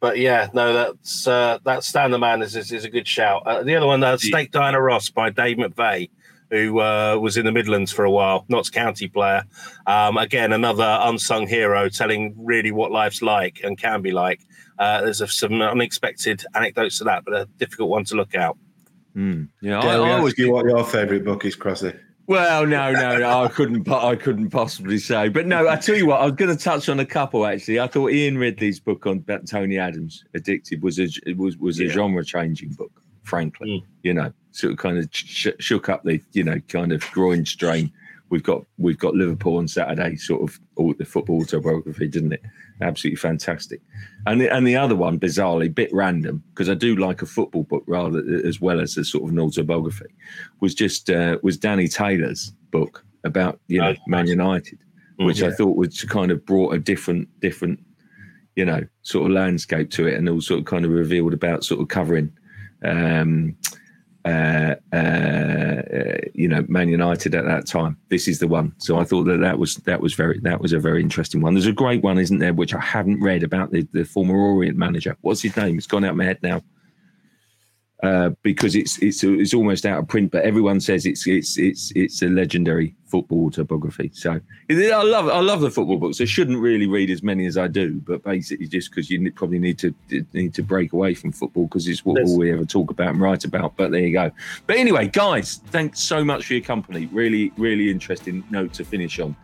[0.00, 3.42] but yeah, no, that's uh, that Stan the Man is, is, is a good shout.
[3.46, 6.10] Uh, the other one, uh, Steak Diana Ross by Dave McVeigh,
[6.50, 9.44] who uh, was in the Midlands for a while, Notts County player.
[9.86, 14.40] Um, again, another unsung hero telling really what life's like and can be like.
[14.78, 18.56] Uh, there's a, some unexpected anecdotes to that, but a difficult one to look out.
[19.16, 21.98] Mm, yeah, I, I always you what your favourite book is, Crossy.
[22.28, 23.90] Well, no, no, no, I couldn't.
[23.90, 25.28] I couldn't possibly say.
[25.28, 27.46] But no, I tell you what, I was going to touch on a couple.
[27.46, 31.86] Actually, I thought Ian Ridley's book on Tony Adams, "Addicted," was a was was a
[31.86, 31.90] yeah.
[31.90, 32.92] genre changing book.
[33.22, 33.82] Frankly, mm.
[34.02, 37.46] you know, sort of kind of sh- shook up the you know kind of groin
[37.46, 37.92] strain.
[38.30, 42.42] We've got we've got Liverpool on Saturday, sort of all the football autobiography, didn't it?
[42.82, 43.80] Absolutely fantastic.
[44.26, 47.62] And the, and the other one, bizarrely, bit random because I do like a football
[47.62, 50.12] book rather as well as a sort of an autobiography,
[50.60, 54.78] was just uh, was Danny Taylor's book about you know Man United,
[55.20, 55.48] mm, which yeah.
[55.48, 57.78] I thought was kind of brought a different different
[58.56, 61.64] you know sort of landscape to it, and all sort of kind of revealed about
[61.64, 62.32] sort of covering.
[62.84, 63.56] Um,
[64.28, 67.96] uh, uh, you know, Man United at that time.
[68.08, 68.74] This is the one.
[68.78, 71.54] So I thought that that was that was very that was a very interesting one.
[71.54, 74.76] There's a great one, isn't there, which I haven't read about the, the former Orient
[74.76, 75.16] manager.
[75.22, 75.78] What's his name?
[75.78, 76.62] It's gone out my head now.
[78.04, 81.92] Uh, because it's it's it's almost out of print, but everyone says it's it's it's
[81.96, 84.08] it's a legendary football autobiography.
[84.14, 84.38] So
[84.70, 86.20] I love I love the football books.
[86.20, 89.58] I shouldn't really read as many as I do, but basically just because you probably
[89.58, 89.92] need to
[90.32, 93.20] need to break away from football because it's what all we ever talk about and
[93.20, 93.76] write about.
[93.76, 94.30] But there you go.
[94.68, 97.06] But anyway, guys, thanks so much for your company.
[97.06, 99.34] Really really interesting note to finish on.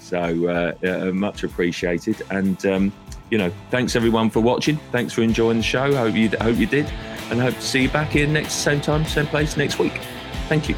[0.00, 2.66] So uh, uh, much appreciated and.
[2.66, 2.92] Um,
[3.30, 4.76] you know, thanks everyone for watching.
[4.90, 5.96] Thanks for enjoying the show.
[5.96, 6.86] Hope you hope you did,
[7.32, 9.98] and hope to see you back here next same time, same place next week.
[10.48, 10.76] Thank you.